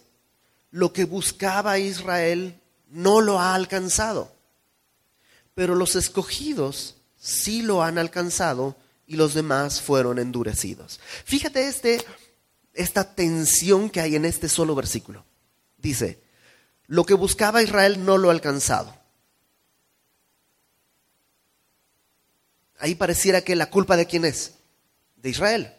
Lo 0.72 0.94
que 0.94 1.06
buscaba 1.06 1.78
Israel 1.78 2.60
no 2.90 3.22
lo 3.22 3.40
ha 3.40 3.54
alcanzado, 3.54 4.36
pero 5.54 5.76
los 5.76 5.96
escogidos 5.96 6.96
sí 7.16 7.62
lo 7.62 7.84
han 7.84 8.00
alcanzado 8.00 8.76
y 9.08 9.16
los 9.16 9.34
demás 9.34 9.82
fueron 9.82 10.20
endurecidos. 10.20 11.00
Fíjate 11.26 11.68
este, 11.68 12.04
esta 12.74 13.16
tensión 13.16 13.90
que 13.90 14.02
hay 14.02 14.16
en 14.16 14.26
este 14.26 14.50
solo 14.50 14.76
versículo. 14.76 15.26
Dice, 15.78 16.22
lo 16.88 17.06
que 17.06 17.14
buscaba 17.14 17.64
Israel 17.64 18.04
no 18.04 18.18
lo 18.18 18.30
ha 18.30 18.34
alcanzado. 18.34 18.96
Ahí 22.80 22.96
pareciera 22.96 23.42
que 23.42 23.56
la 23.56 23.70
culpa 23.70 23.96
de 23.96 24.06
quién 24.06 24.26
es? 24.26 24.56
De 25.16 25.30
Israel. 25.30 25.74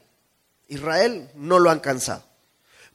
Israel 0.68 1.30
no 1.34 1.58
lo 1.58 1.70
ha 1.70 1.72
alcanzado. 1.72 2.24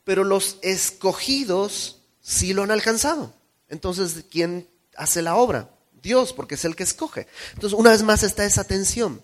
Pero 0.03 0.23
los 0.23 0.57
escogidos 0.61 2.01
sí 2.21 2.53
lo 2.53 2.63
han 2.63 2.71
alcanzado. 2.71 3.33
Entonces, 3.69 4.25
¿quién 4.29 4.67
hace 4.95 5.21
la 5.21 5.35
obra? 5.35 5.69
Dios, 6.01 6.33
porque 6.33 6.55
es 6.55 6.65
el 6.65 6.75
que 6.75 6.83
escoge. 6.83 7.27
Entonces, 7.53 7.77
una 7.77 7.91
vez 7.91 8.03
más 8.03 8.23
está 8.23 8.43
esa 8.43 8.63
tensión. 8.63 9.21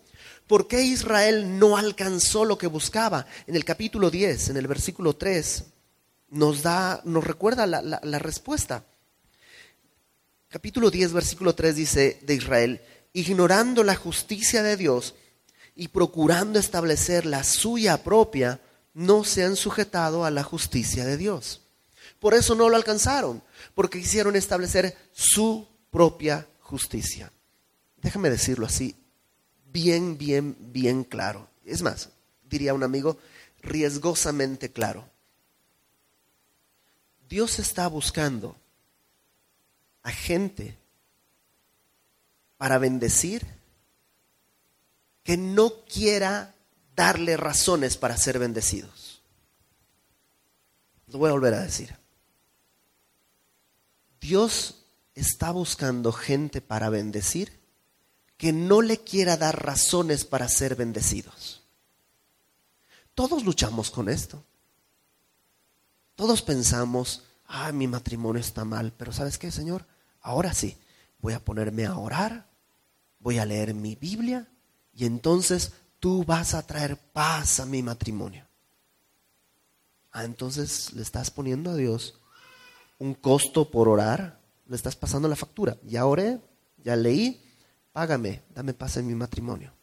¿Por 0.47 0.67
qué 0.67 0.81
Israel 0.81 1.59
no 1.59 1.77
alcanzó 1.77 2.45
lo 2.45 2.57
que 2.57 2.67
buscaba? 2.67 3.25
En 3.45 3.55
el 3.55 3.65
capítulo 3.65 4.09
10, 4.09 4.49
en 4.49 4.57
el 4.57 4.67
versículo 4.67 5.15
3, 5.15 5.65
nos 6.29 6.63
da, 6.63 7.01
nos 7.03 7.23
recuerda 7.23 7.67
la, 7.67 7.81
la 7.81 8.19
respuesta. 8.19 8.85
Capítulo 10.47 10.89
10, 10.89 11.11
versículo 11.11 11.53
3 11.53 11.75
dice 11.75 12.19
de 12.21 12.33
Israel, 12.33 12.81
ignorando 13.11 13.83
la 13.83 13.95
justicia 13.95 14.63
de 14.63 14.77
Dios 14.77 15.15
y 15.75 15.89
procurando 15.89 16.59
establecer 16.59 17.25
la 17.25 17.43
suya 17.43 18.01
propia, 18.01 18.61
no 18.93 19.25
se 19.25 19.43
han 19.43 19.57
sujetado 19.57 20.23
a 20.23 20.31
la 20.31 20.43
justicia 20.43 21.05
de 21.05 21.17
Dios. 21.17 21.61
Por 22.19 22.33
eso 22.33 22.55
no 22.55 22.69
lo 22.69 22.77
alcanzaron, 22.77 23.43
porque 23.75 23.99
quisieron 23.99 24.35
establecer 24.35 24.95
su 25.11 25.67
propia 25.91 26.47
justicia. 26.61 27.31
Déjame 27.97 28.29
decirlo 28.29 28.65
así, 28.65 28.95
bien, 29.77 30.17
bien, 30.17 30.57
bien 30.59 31.03
claro. 31.03 31.47
Es 31.63 31.83
más, 31.83 32.09
diría 32.49 32.73
un 32.73 32.81
amigo, 32.81 33.19
riesgosamente 33.61 34.71
claro. 34.71 35.07
Dios 37.29 37.59
está 37.59 37.87
buscando 37.87 38.55
a 40.01 40.11
gente 40.11 40.75
para 42.57 42.79
bendecir 42.79 43.45
que 45.23 45.37
no 45.37 45.85
quiera 45.85 46.55
darle 46.95 47.37
razones 47.37 47.97
para 47.97 48.17
ser 48.17 48.39
bendecidos. 48.39 49.21
Lo 51.05 51.19
voy 51.19 51.29
a 51.29 51.33
volver 51.33 51.53
a 51.53 51.61
decir. 51.61 51.95
Dios 54.19 54.85
está 55.13 55.51
buscando 55.51 56.11
gente 56.11 56.61
para 56.61 56.89
bendecir 56.89 57.66
que 58.37 58.53
no 58.53 58.81
le 58.81 58.99
quiera 58.99 59.35
dar 59.35 59.65
razones 59.65 60.23
para 60.23 60.47
ser 60.47 60.75
bendecidos. 60.75 61.63
Todos 63.15 63.43
luchamos 63.43 63.89
con 63.89 64.09
esto. 64.09 64.43
Todos 66.15 66.41
pensamos, 66.41 67.23
ah, 67.45 67.71
mi 67.71 67.87
matrimonio 67.87 68.39
está 68.39 68.63
mal, 68.63 68.93
pero 68.95 69.11
¿sabes 69.11 69.37
qué, 69.37 69.51
Señor? 69.51 69.85
Ahora 70.21 70.53
sí, 70.53 70.77
voy 71.19 71.33
a 71.33 71.43
ponerme 71.43 71.85
a 71.85 71.97
orar, 71.97 72.47
voy 73.19 73.39
a 73.39 73.45
leer 73.45 73.73
mi 73.73 73.95
Biblia 73.95 74.47
y 74.93 75.05
entonces 75.05 75.73
tú 75.99 76.23
vas 76.23 76.53
a 76.53 76.65
traer 76.65 76.97
paz 76.97 77.59
a 77.59 77.65
mi 77.65 77.81
matrimonio. 77.81 78.45
Ah, 80.11 80.25
entonces 80.25 80.93
le 80.93 81.01
estás 81.01 81.31
poniendo 81.31 81.71
a 81.71 81.75
Dios 81.75 82.19
un 82.99 83.13
costo 83.13 83.69
por 83.69 83.87
orar, 83.87 84.39
le 84.67 84.75
estás 84.75 84.95
pasando 84.95 85.27
la 85.27 85.35
factura. 85.35 85.77
Ya 85.83 86.05
oré, 86.05 86.39
ya 86.83 86.95
leí, 86.95 87.46
págame, 87.97 88.43
dame 88.53 88.75
paz 88.75 88.97
en 88.97 89.07
mi 89.07 89.15
matrimonio. 89.15 89.73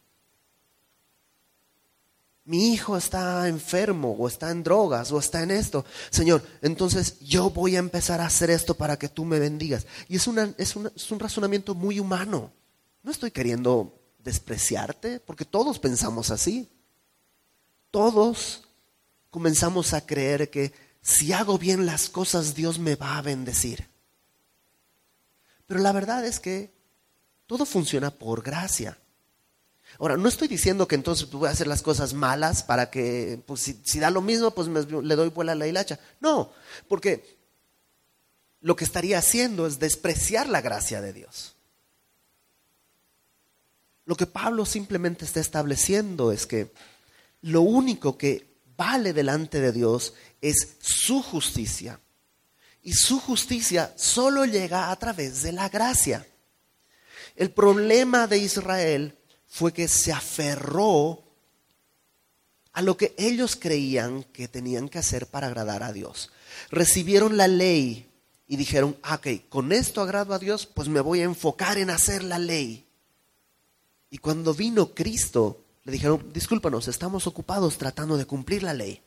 Mi 2.45 2.73
hijo 2.73 2.97
está 2.97 3.49
enfermo 3.49 4.13
o 4.17 4.29
está 4.29 4.53
en 4.53 4.63
drogas 4.63 5.11
o 5.11 5.19
está 5.19 5.43
en 5.43 5.51
esto. 5.51 5.85
Señor, 6.11 6.41
entonces 6.63 7.19
yo 7.19 7.51
voy 7.51 7.75
a 7.75 7.81
empezar 7.81 8.21
a 8.21 8.27
hacer 8.27 8.51
esto 8.51 8.77
para 8.77 8.97
que 9.01 9.09
tú 9.09 9.25
me 9.25 9.41
bendigas. 9.41 9.89
Y 10.09 10.15
es, 10.15 10.29
es, 10.59 10.77
es 10.95 11.11
un 11.11 11.19
razonamiento 11.19 11.75
muy 11.75 11.99
humano. 11.99 12.53
No 13.03 13.11
estoy 13.11 13.33
queriendo 13.33 14.01
despreciarte, 14.21 15.19
porque 15.19 15.45
todos 15.45 15.81
pensamos 15.81 16.31
así. 16.31 16.71
Todos 17.91 18.63
comenzamos 19.29 19.93
a 19.93 20.07
creer 20.07 20.51
que 20.51 20.73
si 21.03 21.33
hago 21.33 21.59
bien 21.59 21.85
las 21.85 22.09
cosas, 22.11 22.55
Dios 22.55 22.79
me 22.79 22.95
va 22.95 23.19
a 23.19 23.23
bendecir. 23.23 23.89
Pero 25.67 25.81
la 25.81 25.91
verdad 25.91 26.25
es 26.25 26.39
que 26.39 26.74
todo 27.47 27.65
funciona 27.67 28.11
por 28.11 28.43
gracia. 28.43 28.99
Ahora, 29.99 30.17
no 30.17 30.29
estoy 30.29 30.49
diciendo 30.49 30.89
que 30.89 30.97
entonces 30.97 31.31
voy 31.31 31.49
a 31.49 31.53
hacer 31.53 31.67
las 31.67 31.83
cosas 31.83 32.15
malas 32.15 32.63
para 32.63 32.91
que, 32.91 33.41
pues 33.47 33.61
si, 33.61 33.99
da 34.01 34.11
lo 34.11 34.23
mismo, 34.23 34.51
pues 34.51 34.69
le 34.69 35.15
doy 35.15 35.29
vuela 35.29 35.53
a 35.53 35.55
la 35.55 35.69
hilacha. 35.69 36.01
No, 36.21 36.53
porque 36.89 37.39
lo 38.61 38.75
que 38.75 38.85
estaría 38.85 39.19
haciendo 39.19 39.67
es 39.67 39.79
despreciar 39.79 40.49
la 40.49 40.61
gracia 40.61 41.01
de 41.01 41.13
Dios. 41.13 41.55
Lo 44.07 44.17
que 44.17 44.27
Pablo 44.27 44.67
simplemente 44.67 45.25
está 45.25 45.41
estableciendo 45.41 46.33
es 46.33 46.47
que 46.47 46.73
lo 47.43 47.63
único 47.63 48.19
que 48.19 48.55
vale 48.77 49.13
delante 49.13 49.61
de 49.61 49.73
Dios 49.73 50.15
es 50.41 50.77
su 50.81 51.23
justicia. 51.23 52.01
Y 52.83 52.93
su 52.93 53.21
justicia 53.21 53.95
solo 53.97 54.45
llega 54.45 54.91
a 54.91 54.97
través 54.97 55.43
de 55.43 55.53
la 55.53 55.69
gracia. 55.69 56.27
El 57.35 57.51
problema 57.51 58.27
de 58.27 58.39
Israel 58.39 59.19
fue 59.47 59.73
que 59.73 59.89
se 59.89 60.13
aferró 60.13 61.23
a 62.73 62.83
lo 62.83 62.97
que 62.97 63.15
ellos 63.17 63.57
creían 63.57 64.25
que 64.25 64.49
tenían 64.49 64.89
que 64.89 64.99
hacer 64.99 65.27
para 65.27 65.47
agradar 65.47 65.83
a 65.83 65.93
Dios. 65.93 66.31
Recibieron 66.71 67.37
la 67.37 67.47
ley 67.47 68.11
y 68.47 68.57
dijeron, 68.57 68.97
ah, 69.03 69.17
ok, 69.17 69.49
con 69.49 69.73
esto 69.73 70.01
agrado 70.01 70.35
a 70.35 70.39
Dios, 70.39 70.67
pues 70.67 70.89
me 70.89 71.01
voy 71.01 71.21
a 71.21 71.25
enfocar 71.25 71.79
en 71.79 71.91
hacer 71.91 72.25
la 72.25 72.39
ley. 72.39 72.85
Y 74.11 74.19
cuando 74.19 74.55
vino 74.55 74.95
Cristo, 74.95 75.61
le 75.85 75.93
dijeron, 75.93 76.33
discúlpanos, 76.33 76.89
estamos 76.89 77.27
ocupados 77.27 77.79
tratando 77.79 78.17
de 78.17 78.27
cumplir 78.27 78.63
la 78.63 78.75
ley. 78.75 79.01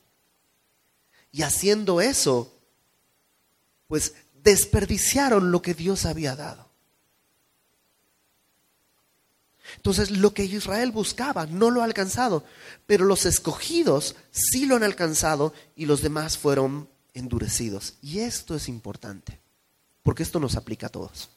Y 1.32 1.42
haciendo 1.42 2.02
eso, 2.02 2.54
pues 3.88 4.16
desperdiciaron 4.44 5.52
lo 5.52 5.62
que 5.62 5.74
Dios 5.74 6.06
había 6.06 6.36
dado. 6.36 6.66
Entonces, 9.88 10.17
lo 10.17 10.34
que 10.34 10.43
Israel 10.43 10.91
buscaba 10.91 11.45
no 11.45 11.71
lo 11.71 11.82
ha 11.82 11.86
alcanzado, 11.86 12.43
pero 12.86 13.06
los 13.06 13.26
escogidos 13.26 14.17
sí 14.32 14.65
lo 14.65 14.76
han 14.76 14.84
alcanzado 14.84 15.54
y 15.78 15.86
los 15.86 16.02
demás 16.02 16.38
fueron 16.38 16.89
endurecidos. 17.13 17.93
Y 18.02 18.19
esto 18.19 18.54
es 18.54 18.67
importante, 18.67 19.39
porque 20.04 20.23
esto 20.23 20.41
nos 20.41 20.58
aplica 20.58 20.88
a 20.88 20.89
todos. 20.89 21.30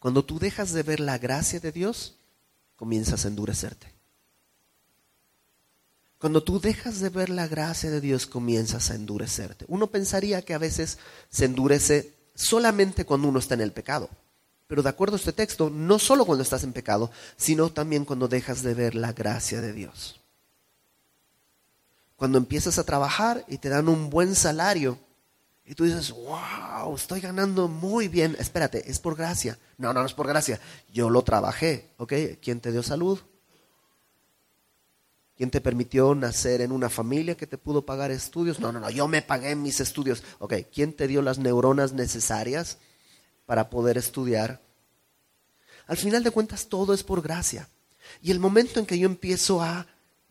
Cuando 0.00 0.24
tú 0.24 0.40
dejas 0.40 0.72
de 0.72 0.82
ver 0.82 0.98
la 0.98 1.18
gracia 1.18 1.60
de 1.60 1.70
Dios, 1.70 2.16
comienzas 2.74 3.26
a 3.26 3.28
endurecerte. 3.28 3.86
Cuando 6.18 6.42
tú 6.42 6.58
dejas 6.58 6.98
de 6.98 7.10
ver 7.10 7.30
la 7.30 7.46
gracia 7.46 7.92
de 7.92 8.00
Dios, 8.00 8.26
comienzas 8.26 8.90
a 8.90 8.96
endurecerte. 8.96 9.66
Uno 9.68 9.86
pensaría 9.86 10.42
que 10.42 10.52
a 10.54 10.58
veces 10.58 10.98
se 11.30 11.44
endurece 11.44 12.12
solamente 12.34 13.04
cuando 13.04 13.28
uno 13.28 13.38
está 13.38 13.54
en 13.54 13.60
el 13.60 13.70
pecado. 13.70 14.10
Pero 14.72 14.82
de 14.82 14.88
acuerdo 14.88 15.16
a 15.16 15.18
este 15.18 15.34
texto, 15.34 15.68
no 15.68 15.98
solo 15.98 16.24
cuando 16.24 16.42
estás 16.42 16.64
en 16.64 16.72
pecado, 16.72 17.10
sino 17.36 17.70
también 17.70 18.06
cuando 18.06 18.26
dejas 18.26 18.62
de 18.62 18.72
ver 18.72 18.94
la 18.94 19.12
gracia 19.12 19.60
de 19.60 19.74
Dios. 19.74 20.18
Cuando 22.16 22.38
empiezas 22.38 22.78
a 22.78 22.84
trabajar 22.84 23.44
y 23.48 23.58
te 23.58 23.68
dan 23.68 23.86
un 23.86 24.08
buen 24.08 24.34
salario, 24.34 24.98
y 25.66 25.74
tú 25.74 25.84
dices, 25.84 26.10
wow, 26.12 26.96
estoy 26.96 27.20
ganando 27.20 27.68
muy 27.68 28.08
bien. 28.08 28.34
Espérate, 28.38 28.90
es 28.90 28.98
por 28.98 29.14
gracia. 29.14 29.58
No, 29.76 29.92
no, 29.92 30.00
no 30.00 30.06
es 30.06 30.14
por 30.14 30.26
gracia. 30.26 30.58
Yo 30.90 31.10
lo 31.10 31.20
trabajé, 31.20 31.90
¿ok? 31.98 32.14
¿Quién 32.40 32.60
te 32.60 32.72
dio 32.72 32.82
salud? 32.82 33.18
¿Quién 35.36 35.50
te 35.50 35.60
permitió 35.60 36.14
nacer 36.14 36.62
en 36.62 36.72
una 36.72 36.88
familia 36.88 37.36
que 37.36 37.46
te 37.46 37.58
pudo 37.58 37.84
pagar 37.84 38.10
estudios? 38.10 38.58
No, 38.58 38.72
no, 38.72 38.80
no, 38.80 38.88
yo 38.88 39.06
me 39.06 39.20
pagué 39.20 39.54
mis 39.54 39.80
estudios. 39.80 40.22
Ok, 40.38 40.54
¿quién 40.72 40.94
te 40.94 41.08
dio 41.08 41.20
las 41.20 41.38
neuronas 41.38 41.92
necesarias 41.92 42.78
para 43.52 43.68
poder 43.68 43.98
estudiar? 43.98 44.62
Al 45.86 45.98
final 45.98 46.24
de 46.24 46.30
cuentas, 46.30 46.68
todo 46.68 46.94
es 46.94 47.02
por 47.02 47.20
gracia. 47.20 47.68
Y 48.22 48.30
el 48.30 48.40
momento 48.40 48.80
en 48.80 48.86
que 48.86 48.98
yo 48.98 49.04
empiezo 49.04 49.60
a 49.60 49.86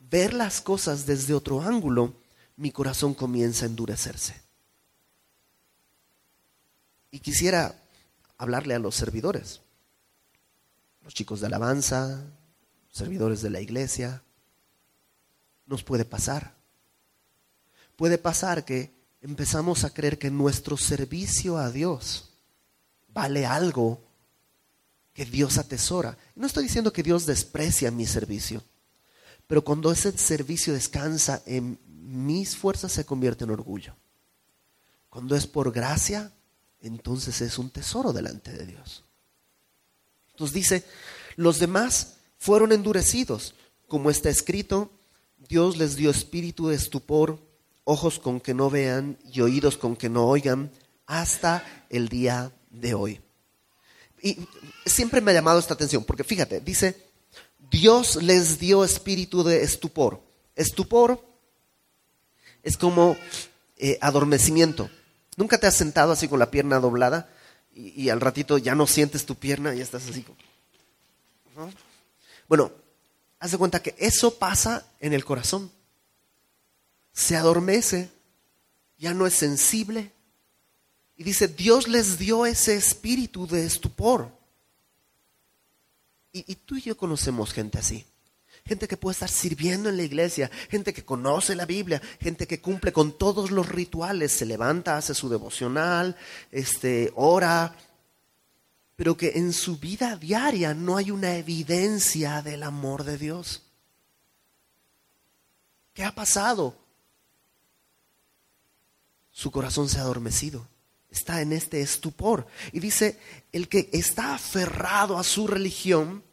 ver 0.10 0.34
las 0.34 0.60
cosas 0.60 1.06
desde 1.06 1.36
otro 1.36 1.62
ángulo, 1.62 2.16
mi 2.56 2.72
corazón 2.72 3.14
comienza 3.14 3.66
a 3.66 3.68
endurecerse. 3.68 4.42
Y 7.12 7.20
quisiera 7.20 7.76
hablarle 8.40 8.74
a 8.74 8.80
los 8.80 8.96
servidores, 8.96 9.62
los 11.04 11.14
chicos 11.14 11.42
de 11.42 11.46
alabanza, 11.46 12.24
servidores 12.92 13.44
de 13.44 13.52
la 13.52 13.62
iglesia. 13.62 14.24
Nos 15.68 15.84
puede 15.84 16.06
pasar. 16.06 16.56
Puede 17.96 18.18
pasar 18.18 18.66
que 18.66 18.92
empezamos 19.22 19.84
a 19.84 19.94
creer 19.94 20.18
que 20.18 20.32
nuestro 20.32 20.76
servicio 20.76 21.60
a 21.60 21.70
Dios 21.70 22.30
vale 23.14 23.46
algo 23.46 24.02
que 25.14 25.26
Dios 25.26 25.58
atesora. 25.58 26.18
No 26.36 26.48
estoy 26.48 26.64
diciendo 26.64 26.94
que 26.94 27.04
Dios 27.04 27.26
desprecia 27.26 27.92
mi 27.92 28.06
servicio, 28.06 28.64
pero 29.48 29.64
cuando 29.64 29.92
ese 29.92 30.18
servicio 30.18 30.74
descansa 30.74 31.42
en 31.46 31.80
mis 31.88 32.56
fuerzas 32.56 32.92
se 32.92 33.06
convierte 33.06 33.44
en 33.44 33.52
orgullo. 33.52 33.96
Cuando 35.10 35.36
es 35.36 35.46
por 35.46 35.72
gracia, 35.72 36.32
entonces 36.82 37.42
es 37.42 37.58
un 37.58 37.70
tesoro 37.70 38.14
delante 38.14 38.52
de 38.52 38.66
Dios. 38.66 39.04
Entonces 40.32 40.54
dice, 40.54 40.86
los 41.36 41.60
demás 41.60 42.16
fueron 42.38 42.72
endurecidos, 42.72 43.54
como 43.88 44.10
está 44.10 44.30
escrito, 44.30 44.90
Dios 45.50 45.78
les 45.78 45.96
dio 45.96 46.10
espíritu 46.10 46.70
de 46.70 46.76
estupor, 46.76 47.40
ojos 47.84 48.20
con 48.20 48.40
que 48.40 48.54
no 48.54 48.70
vean 48.70 49.18
y 49.32 49.42
oídos 49.42 49.78
con 49.78 49.96
que 49.96 50.10
no 50.10 50.26
oigan, 50.28 50.72
hasta 51.06 51.64
el 51.90 52.08
día 52.08 52.54
de 52.72 52.94
hoy. 52.96 53.22
Y 54.22 54.38
siempre 54.86 55.22
me 55.22 55.32
ha 55.32 55.36
llamado 55.36 55.60
esta 55.60 55.76
atención, 55.76 56.04
porque 56.04 56.24
fíjate, 56.24 56.60
dice, 56.60 56.96
Dios 57.70 58.16
les 58.18 58.60
dio 58.60 58.84
espíritu 58.84 59.44
de 59.44 59.64
estupor. 59.64 60.22
Estupor 60.56 61.24
es 62.64 62.78
como 62.78 63.16
eh, 63.78 63.98
adormecimiento. 64.02 64.90
¿Nunca 65.38 65.60
te 65.60 65.68
has 65.68 65.76
sentado 65.76 66.12
así 66.12 66.28
con 66.28 66.40
la 66.40 66.52
pierna 66.52 66.80
doblada 66.80 67.30
y, 67.74 68.10
al 68.10 68.22
ratito 68.22 68.58
ya 68.58 68.76
no 68.76 68.88
sientes 68.88 69.26
tu 69.26 69.36
pierna 69.36 69.74
y 69.74 69.82
estás 69.82 70.08
así. 70.08 70.26
Bueno, 72.48 72.72
haz 73.40 73.52
de 73.52 73.58
cuenta 73.58 73.82
que 73.82 73.96
eso 73.98 74.38
pasa 74.38 74.86
en 75.00 75.14
el 75.14 75.24
corazón. 75.24 75.72
Se 77.14 77.36
adormece, 77.36 78.10
ya 78.98 79.14
no 79.14 79.26
es 79.26 79.34
sensible. 79.34 80.12
Y 81.22 81.24
dice, 81.24 81.48
Dios 81.48 81.88
les 81.88 82.18
dio 82.18 82.48
ese 82.48 82.74
espíritu 82.74 83.46
de 83.46 83.64
estupor. 83.64 84.36
Y, 86.34 86.56
tú 86.56 86.78
y 86.78 86.82
yo 86.82 86.98
conocemos 86.98 87.54
gente 87.54 87.78
así 87.78 88.04
gente 88.66 88.88
que 88.88 88.98
puede 88.98 89.14
estar 89.14 89.30
sirviendo 89.30 89.90
en 89.90 89.98
la 89.98 90.04
iglesia, 90.04 90.50
gente 90.70 90.94
que 90.94 91.06
conoce 91.06 91.56
la 91.56 91.68
Biblia, 91.68 92.02
gente 92.20 92.48
que 92.48 92.60
cumple 92.60 92.92
con 92.92 93.16
todos 93.16 93.52
los 93.52 93.70
rituales, 93.70 94.32
se 94.32 94.48
levanta, 94.48 94.98
hace 94.98 95.14
su 95.14 95.30
devocional, 95.30 96.16
este, 96.52 97.12
ora, 97.16 97.76
pero 98.96 99.16
que 99.16 99.34
en 99.36 99.54
su 99.54 99.78
vida 99.78 100.16
diaria 100.16 100.74
no 100.74 100.98
hay 100.98 101.12
una 101.12 101.36
evidencia 101.36 102.42
del 102.42 102.64
amor 102.64 103.04
de 103.04 103.20
Dios. 103.20 103.64
¿Qué 105.94 106.04
ha 106.04 106.16
pasado? 106.16 106.76
Su 109.32 109.52
corazón 109.52 109.88
se 109.88 110.00
ha 110.00 110.02
adormecido, 110.02 110.68
está 111.12 111.42
en 111.42 111.52
este 111.54 111.82
estupor. 111.82 112.48
Y 112.72 112.80
dice, 112.80 113.20
el 113.52 113.68
que 113.68 113.90
está 113.92 114.34
aferrado 114.34 115.20
a 115.20 115.24
su 115.24 115.46
religión, 115.46 116.24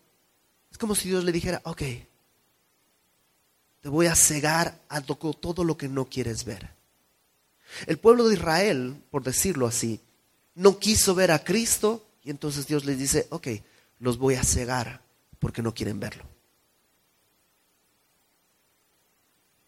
es 0.70 0.78
como 0.78 0.94
si 0.94 1.08
Dios 1.08 1.24
le 1.24 1.32
dijera, 1.32 1.60
ok, 1.64 1.82
te 3.80 3.88
voy 3.88 4.06
a 4.06 4.14
cegar 4.14 4.80
a 4.88 5.00
todo 5.00 5.64
lo 5.64 5.76
que 5.76 5.88
no 5.88 6.06
quieres 6.06 6.44
ver. 6.44 6.70
El 7.86 7.98
pueblo 7.98 8.28
de 8.28 8.34
Israel, 8.34 9.02
por 9.10 9.22
decirlo 9.22 9.66
así, 9.66 10.00
no 10.54 10.78
quiso 10.78 11.14
ver 11.14 11.30
a 11.30 11.44
Cristo 11.44 12.06
y 12.22 12.30
entonces 12.30 12.66
Dios 12.66 12.84
les 12.84 12.98
dice, 12.98 13.26
ok, 13.30 13.48
los 13.98 14.18
voy 14.18 14.36
a 14.36 14.44
cegar 14.44 15.02
porque 15.38 15.62
no 15.62 15.74
quieren 15.74 16.00
verlo. 16.00 16.24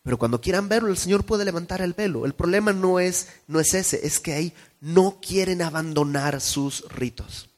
Pero 0.03 0.19
cuando 0.19 0.41
quieran 0.41 0.69
verlo, 0.69 0.89
el 0.89 0.97
Señor 0.97 1.25
puede 1.25 1.45
levantar 1.45 1.83
el 1.83 1.93
velo. 1.93 2.25
El 2.25 2.35
problema 2.35 2.73
no 2.73 3.01
es, 3.01 3.29
no 3.47 3.61
es 3.61 3.75
ese, 3.75 4.07
es 4.07 4.19
que 4.19 4.33
ahí 4.33 4.55
no 4.81 5.21
quieren 5.21 5.61
abandonar 5.61 6.41
sus 6.41 6.89
ritos. 6.89 7.51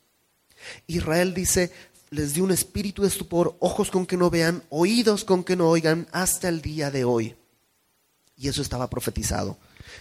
Israel 0.86 1.34
dice, 1.34 1.72
les 2.10 2.34
dio 2.34 2.44
un 2.44 2.50
espíritu 2.50 3.02
de 3.02 3.08
estupor, 3.08 3.56
ojos 3.60 3.90
con 3.90 4.06
que 4.06 4.16
no 4.16 4.28
vean, 4.28 4.62
oídos 4.70 5.24
con 5.24 5.44
que 5.44 5.56
no 5.56 5.68
oigan, 5.68 6.08
hasta 6.12 6.48
el 6.48 6.60
día 6.60 6.90
de 6.90 7.04
hoy. 7.04 7.36
Y 8.36 8.48
eso 8.48 8.60
estaba 8.60 8.90
profetizado. 8.90 9.56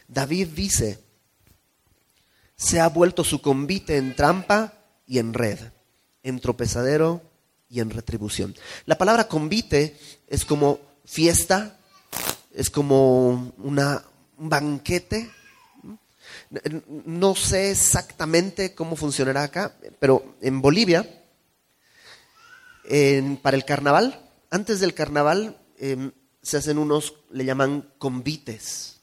David 0.07 0.49
dice, 0.49 0.99
se 2.55 2.79
ha 2.79 2.89
vuelto 2.89 3.23
su 3.23 3.41
convite 3.41 3.97
en 3.97 4.15
trampa 4.15 4.73
y 5.05 5.19
en 5.19 5.33
red, 5.33 5.59
en 6.23 6.39
tropezadero 6.39 7.21
y 7.69 7.79
en 7.79 7.89
retribución. 7.91 8.55
La 8.85 8.97
palabra 8.97 9.27
convite 9.27 9.97
es 10.27 10.43
como 10.43 10.79
fiesta, 11.05 11.79
es 12.53 12.69
como 12.69 13.53
una, 13.57 14.03
un 14.37 14.49
banquete. 14.49 15.29
No 17.05 17.35
sé 17.35 17.71
exactamente 17.71 18.75
cómo 18.75 18.95
funcionará 18.95 19.43
acá, 19.43 19.73
pero 19.99 20.35
en 20.41 20.61
Bolivia 20.61 21.05
para 23.41 23.55
el 23.55 23.65
carnaval, 23.65 24.19
antes 24.49 24.79
del 24.79 24.93
carnaval 24.93 25.57
em, 25.77 26.11
se 26.41 26.57
hacen 26.57 26.77
unos, 26.77 27.15
le 27.31 27.45
llaman 27.45 27.89
convites, 27.97 28.99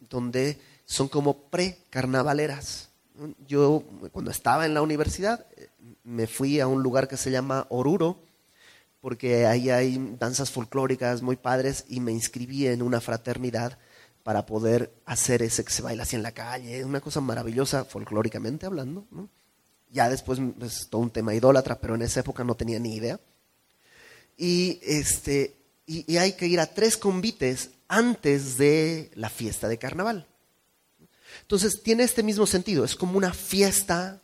donde 0.00 0.60
son 0.84 1.08
como 1.08 1.48
pre-carnavaleras. 1.48 2.88
Yo 3.46 3.84
cuando 4.10 4.30
estaba 4.30 4.66
en 4.66 4.74
la 4.74 4.82
universidad 4.82 5.46
me 6.02 6.26
fui 6.26 6.58
a 6.58 6.66
un 6.66 6.82
lugar 6.82 7.06
que 7.06 7.16
se 7.16 7.30
llama 7.30 7.66
Oruro, 7.68 8.23
porque 9.04 9.44
ahí 9.44 9.68
hay 9.68 10.16
danzas 10.18 10.50
folclóricas 10.50 11.20
muy 11.20 11.36
padres 11.36 11.84
y 11.90 12.00
me 12.00 12.10
inscribí 12.10 12.68
en 12.68 12.80
una 12.80 13.02
fraternidad 13.02 13.78
para 14.22 14.46
poder 14.46 14.94
hacer 15.04 15.42
ese 15.42 15.62
que 15.62 15.70
se 15.70 15.82
baila 15.82 16.04
así 16.04 16.16
en 16.16 16.22
la 16.22 16.32
calle, 16.32 16.82
una 16.86 17.02
cosa 17.02 17.20
maravillosa 17.20 17.84
folclóricamente 17.84 18.64
hablando. 18.64 19.06
Ya 19.90 20.08
después 20.08 20.40
es 20.62 20.88
todo 20.88 21.02
un 21.02 21.10
tema 21.10 21.34
idólatra, 21.34 21.78
pero 21.78 21.96
en 21.96 22.00
esa 22.00 22.20
época 22.20 22.44
no 22.44 22.54
tenía 22.54 22.78
ni 22.78 22.96
idea. 22.96 23.20
Y, 24.38 24.80
este, 24.82 25.54
y, 25.84 26.16
hay 26.16 26.32
que 26.32 26.46
ir 26.46 26.58
a 26.58 26.72
tres 26.72 26.96
convites 26.96 27.72
antes 27.88 28.56
de 28.56 29.10
la 29.16 29.28
fiesta 29.28 29.68
de 29.68 29.76
carnaval. 29.76 30.26
Entonces 31.42 31.82
tiene 31.82 32.04
este 32.04 32.22
mismo 32.22 32.46
sentido, 32.46 32.86
es 32.86 32.96
como 32.96 33.18
una 33.18 33.34
fiesta 33.34 34.22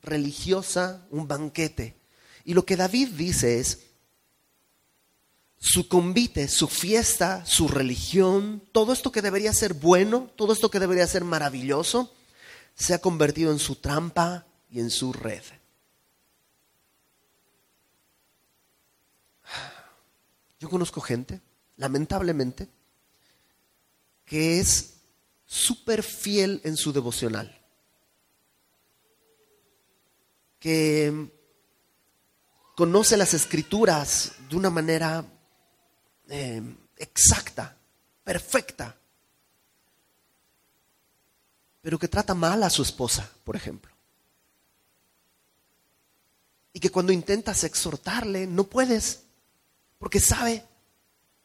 religiosa, 0.00 1.06
un 1.10 1.28
banquete. 1.28 1.96
Y 2.46 2.54
lo 2.54 2.64
que 2.64 2.76
David 2.76 3.08
dice 3.10 3.60
es, 3.60 3.91
su 5.62 5.86
convite, 5.86 6.48
su 6.48 6.66
fiesta, 6.66 7.46
su 7.46 7.68
religión, 7.68 8.62
todo 8.72 8.92
esto 8.92 9.12
que 9.12 9.22
debería 9.22 9.52
ser 9.52 9.74
bueno, 9.74 10.28
todo 10.34 10.52
esto 10.52 10.70
que 10.70 10.80
debería 10.80 11.06
ser 11.06 11.24
maravilloso, 11.24 12.12
se 12.74 12.94
ha 12.94 12.98
convertido 12.98 13.52
en 13.52 13.60
su 13.60 13.76
trampa, 13.76 14.44
y 14.72 14.80
en 14.80 14.90
su 14.90 15.12
red. 15.12 15.42
Yo 20.58 20.70
conozco 20.70 21.00
gente, 21.00 21.40
lamentablemente, 21.76 22.68
que 24.24 24.60
es 24.60 24.94
súper 25.44 26.02
fiel 26.02 26.60
en 26.64 26.76
su 26.76 26.92
devocional, 26.92 27.60
que 30.58 31.30
conoce 32.76 33.16
las 33.16 33.34
escrituras 33.34 34.32
de 34.48 34.56
una 34.56 34.70
manera 34.70 35.26
eh, 36.32 36.62
exacta, 36.96 37.76
perfecta, 38.24 38.96
pero 41.80 41.98
que 41.98 42.08
trata 42.08 42.34
mal 42.34 42.62
a 42.62 42.70
su 42.70 42.82
esposa, 42.82 43.28
por 43.44 43.54
ejemplo 43.54 43.92
y 46.72 46.80
que 46.80 46.90
cuando 46.90 47.12
intentas 47.12 47.64
exhortarle 47.64 48.46
no 48.46 48.64
puedes, 48.64 49.20
porque 49.98 50.20
sabe. 50.20 50.64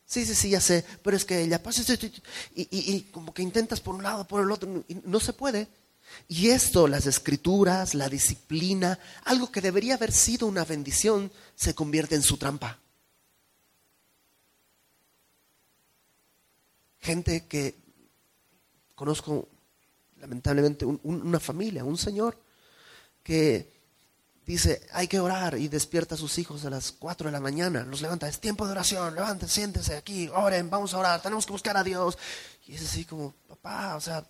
Sí, 0.06 0.26
sí, 0.26 0.36
sí, 0.36 0.50
ya 0.52 0.62
sé, 0.62 0.86
pero 1.04 1.18
es 1.18 1.26
que 1.26 1.42
ella 1.42 1.62
pasa 1.62 1.82
y, 2.56 2.68
y, 2.72 3.02
como 3.12 3.34
que 3.34 3.42
intentas 3.42 3.82
por 3.82 3.94
un 3.94 4.04
lado, 4.04 4.26
por 4.26 4.42
el 4.42 4.52
otro, 4.52 4.86
y 4.88 4.96
no 5.04 5.20
se 5.20 5.34
puede. 5.34 5.68
Y 6.30 6.52
esto, 6.52 6.88
las 6.88 7.08
escrituras, 7.08 7.94
la 7.94 8.08
disciplina, 8.08 8.98
algo 9.26 9.52
que 9.52 9.60
debería 9.60 9.96
haber 9.96 10.14
sido 10.14 10.48
una 10.48 10.64
bendición, 10.64 11.30
se 11.58 11.76
convierte 11.76 12.16
en 12.16 12.22
su 12.22 12.38
trampa. 12.38 12.80
Gente 17.08 17.48
que 17.48 17.74
conozco, 18.94 19.48
lamentablemente, 20.20 20.84
una 20.84 21.40
familia, 21.40 21.86
un 21.86 21.98
señor 21.98 22.38
que 23.24 23.72
dice, 24.46 24.86
hay 24.92 25.08
que 25.08 25.22
orar 25.22 25.58
y 25.58 25.70
despierta 25.70 26.16
a 26.16 26.18
sus 26.18 26.38
hijos 26.38 26.66
a 26.66 26.70
las 26.70 26.92
4 26.92 27.30
de 27.30 27.32
la 27.32 27.40
mañana, 27.40 27.86
los 27.86 28.02
levanta, 28.02 28.28
es 28.28 28.42
tiempo 28.42 28.66
de 28.66 28.74
oración, 28.74 29.16
levántense, 29.16 29.56
siéntense 29.56 29.96
aquí, 29.96 30.28
oren, 30.34 30.70
vamos 30.70 30.94
a 30.94 30.98
orar, 30.98 31.22
tenemos 31.22 31.46
que 31.46 31.54
buscar 31.54 31.78
a 31.78 31.84
Dios. 31.86 32.18
Y 32.66 32.76
es 32.76 32.84
así 32.84 33.06
como, 33.06 33.34
papá, 33.48 33.96
o 33.96 34.02
sea, 34.02 34.28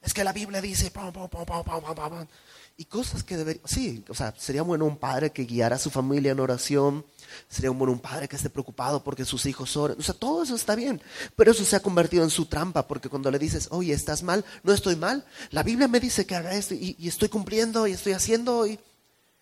es 0.00 0.14
que 0.14 0.22
la 0.22 0.32
Biblia 0.32 0.60
dice, 0.60 0.92
y 2.76 2.86
cosas 2.86 3.22
que 3.22 3.36
debería, 3.36 3.62
sí, 3.64 4.04
o 4.08 4.14
sea, 4.14 4.34
sería 4.36 4.62
bueno 4.62 4.84
un 4.84 4.96
padre 4.96 5.30
que 5.30 5.44
guiara 5.44 5.76
a 5.76 5.78
su 5.78 5.90
familia 5.90 6.32
en 6.32 6.40
oración, 6.40 7.04
sería 7.48 7.70
bueno 7.70 7.92
un 7.92 8.00
padre 8.00 8.28
que 8.28 8.36
esté 8.36 8.50
preocupado 8.50 9.04
porque 9.04 9.24
sus 9.24 9.46
hijos 9.46 9.76
oren, 9.76 9.98
o 9.98 10.02
sea, 10.02 10.14
todo 10.14 10.42
eso 10.42 10.54
está 10.54 10.74
bien, 10.74 11.02
pero 11.36 11.50
eso 11.50 11.64
se 11.64 11.76
ha 11.76 11.80
convertido 11.80 12.24
en 12.24 12.30
su 12.30 12.46
trampa, 12.46 12.86
porque 12.88 13.08
cuando 13.08 13.30
le 13.30 13.38
dices, 13.38 13.68
oye, 13.70 13.92
estás 13.92 14.22
mal, 14.22 14.44
no 14.62 14.72
estoy 14.72 14.96
mal, 14.96 15.24
la 15.50 15.62
Biblia 15.62 15.88
me 15.88 16.00
dice 16.00 16.26
que 16.26 16.34
haga 16.34 16.54
esto 16.54 16.74
y, 16.74 16.96
estoy 17.06 17.28
cumpliendo 17.28 17.86
y 17.86 17.92
estoy 17.92 18.12
haciendo, 18.12 18.66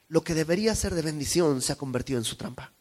lo 0.09 0.25
que 0.25 0.35
debería 0.35 0.75
ser 0.75 0.95
de 0.95 1.03
bendición 1.03 1.63
se 1.63 1.73
ha 1.73 1.77
convertido 1.77 2.19
en 2.19 2.25
su 2.25 2.37
trampa. 2.37 2.73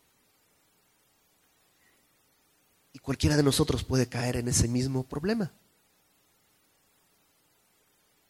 Y 2.92 3.00
cualquiera 3.00 3.38
de 3.38 3.44
nosotros 3.44 3.84
puede 3.84 4.08
caer 4.08 4.38
en 4.38 4.48
ese 4.48 4.68
mismo 4.68 5.04
problema. 5.04 5.52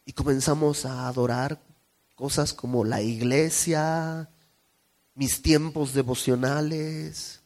Y 0.04 0.12
comenzamos 0.12 0.84
a 0.84 1.08
adorar 1.08 1.58
cosas 2.20 2.52
como 2.52 2.84
la 2.84 3.00
iglesia, 3.00 4.28
mis 5.14 5.40
tiempos 5.40 5.94
devocionales. 5.94 7.40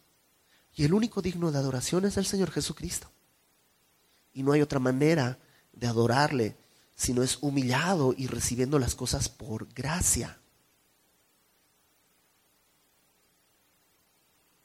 Y 0.75 0.83
el 0.85 0.95
único 0.95 1.23
digno 1.23 1.53
de 1.53 1.59
adoración 1.59 2.07
es 2.07 2.17
el 2.17 2.27
Señor 2.27 2.51
Jesucristo. 2.51 3.09
Y 4.33 4.43
no 4.43 4.51
hay 4.51 4.63
otra 4.63 4.81
manera 4.81 5.39
de 5.73 5.87
adorarle 5.87 6.57
si 6.97 7.15
no 7.15 7.23
es 7.23 7.39
humillado 7.41 8.17
y 8.19 8.27
recibiendo 8.27 8.81
las 8.81 8.97
cosas 8.97 9.29
por 9.29 9.73
gracia. 9.73 10.41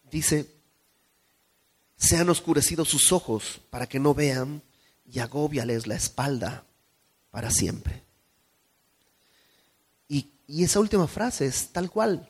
Dice, 0.10 0.50
sean 1.98 2.30
oscurecidos 2.30 2.90
sus 2.90 3.12
ojos 3.12 3.62
para 3.70 3.88
que 3.88 4.00
no 4.00 4.16
vean 4.16 4.64
y 5.06 5.20
agóbiales 5.20 5.86
la 5.86 5.94
espalda 5.94 6.66
para 7.30 7.52
siempre. 7.52 8.09
Y, 10.50 10.64
esa 10.64 10.80
última 10.80 11.08
frase 11.08 11.46
es 11.46 11.70
tal 11.70 11.92
cual. 11.92 12.28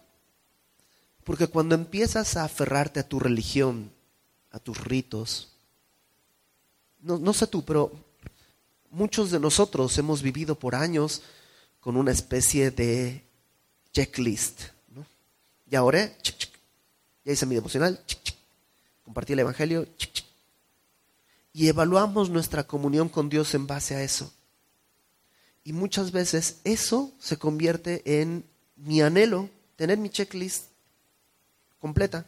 Porque 1.24 1.48
cuando 1.48 1.74
empiezas 1.74 2.36
a 2.36 2.44
aferrarte 2.44 3.00
a 3.00 3.08
tu 3.08 3.18
religión, 3.18 3.94
a 4.52 4.60
tus 4.60 4.84
ritos, 4.84 5.54
no, 7.00 7.34
sé 7.34 7.48
tú, 7.48 7.64
pero 7.64 7.94
muchos 8.90 9.32
de 9.32 9.40
nosotros 9.40 9.98
hemos 9.98 10.22
vivido 10.22 10.60
por 10.60 10.76
años 10.76 11.22
con 11.80 11.96
una 11.96 12.12
especie 12.12 12.72
de 12.72 13.24
checklist. 13.94 14.64
¿no? 14.94 15.06
Ya 15.66 15.82
oré, 15.82 16.14
ya 17.24 17.32
hice 17.32 17.46
mi 17.46 17.56
devocional, 17.56 18.04
compartí 19.06 19.32
el 19.32 19.40
Evangelio, 19.40 19.88
y 21.54 21.70
evaluamos 21.70 22.30
nuestra 22.30 22.66
comunión 22.66 23.08
con 23.08 23.30
Dios 23.30 23.54
en 23.54 23.66
base 23.66 23.96
a 23.96 24.04
eso. 24.04 24.34
Y 25.64 25.74
muchas 25.74 26.12
veces 26.12 26.62
eso 26.64 27.12
se 27.20 27.38
convierte 27.38 28.22
en 28.22 28.46
mi 28.76 29.02
anhelo, 29.02 29.50
tener 29.76 29.98
mi 29.98 30.10
checklist 30.10 30.66
completa, 31.80 32.26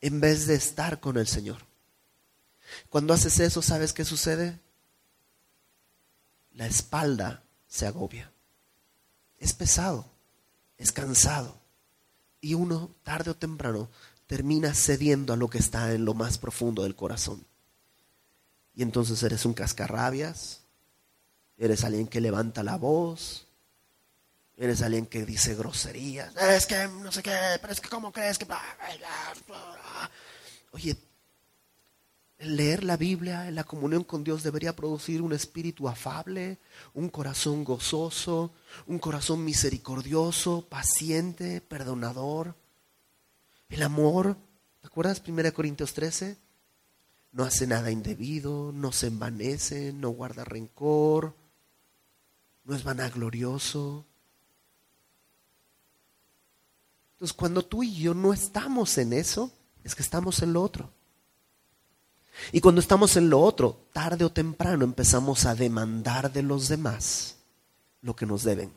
en 0.00 0.20
vez 0.20 0.46
de 0.46 0.54
estar 0.54 1.00
con 1.00 1.16
el 1.16 1.26
Señor. 1.26 1.62
Cuando 2.88 3.14
haces 3.14 3.40
eso, 3.40 3.62
¿sabes 3.62 3.92
qué 3.92 4.04
sucede? 4.04 4.58
La 6.52 6.66
espalda 6.66 7.42
se 7.68 7.86
agobia. 7.86 8.32
Es 9.38 9.52
pesado, 9.52 10.06
es 10.78 10.92
cansado. 10.92 11.58
Y 12.40 12.54
uno, 12.54 12.94
tarde 13.02 13.30
o 13.30 13.36
temprano, 13.36 13.90
termina 14.26 14.74
cediendo 14.74 15.32
a 15.32 15.36
lo 15.36 15.48
que 15.48 15.58
está 15.58 15.92
en 15.92 16.04
lo 16.04 16.14
más 16.14 16.38
profundo 16.38 16.82
del 16.82 16.96
corazón. 16.96 17.44
Y 18.74 18.82
entonces 18.82 19.22
eres 19.22 19.44
un 19.44 19.54
cascarrabias, 19.54 20.65
eres 21.58 21.84
alguien 21.84 22.06
que 22.06 22.20
levanta 22.20 22.62
la 22.62 22.76
voz, 22.76 23.46
eres 24.56 24.82
alguien 24.82 25.06
que 25.06 25.24
dice 25.24 25.54
groserías, 25.54 26.34
es 26.36 26.66
que 26.66 26.88
no 26.88 27.12
sé 27.12 27.22
qué, 27.22 27.36
pero 27.60 27.72
es 27.72 27.80
que 27.80 27.88
cómo 27.88 28.12
crees 28.12 28.38
que... 28.38 28.46
Oye, 30.72 30.96
leer 32.38 32.84
la 32.84 32.96
Biblia, 32.96 33.50
la 33.50 33.64
comunión 33.64 34.04
con 34.04 34.24
Dios 34.24 34.42
debería 34.42 34.76
producir 34.76 35.22
un 35.22 35.32
espíritu 35.32 35.88
afable, 35.88 36.58
un 36.94 37.08
corazón 37.08 37.64
gozoso, 37.64 38.52
un 38.86 38.98
corazón 38.98 39.44
misericordioso, 39.44 40.66
paciente, 40.68 41.60
perdonador. 41.60 42.54
El 43.68 43.82
amor, 43.82 44.36
¿te 44.80 44.86
acuerdas 44.86 45.22
1 45.26 45.52
Corintios 45.52 45.94
13? 45.94 46.36
No 47.32 47.44
hace 47.44 47.66
nada 47.66 47.90
indebido, 47.90 48.72
no 48.72 48.92
se 48.92 49.08
envanece, 49.08 49.92
no 49.92 50.10
guarda 50.10 50.44
rencor, 50.44 51.34
no 52.66 52.74
es 52.74 52.84
vanaglorioso. 52.84 54.04
Entonces, 57.12 57.34
cuando 57.34 57.64
tú 57.64 57.82
y 57.82 57.94
yo 57.94 58.12
no 58.12 58.32
estamos 58.32 58.98
en 58.98 59.12
eso, 59.12 59.50
es 59.84 59.94
que 59.94 60.02
estamos 60.02 60.42
en 60.42 60.52
lo 60.52 60.62
otro. 60.62 60.92
Y 62.52 62.60
cuando 62.60 62.80
estamos 62.80 63.16
en 63.16 63.30
lo 63.30 63.40
otro, 63.40 63.86
tarde 63.92 64.24
o 64.24 64.32
temprano 64.32 64.84
empezamos 64.84 65.46
a 65.46 65.54
demandar 65.54 66.32
de 66.32 66.42
los 66.42 66.68
demás 66.68 67.36
lo 68.02 68.14
que 68.14 68.26
nos 68.26 68.42
deben. 68.42 68.72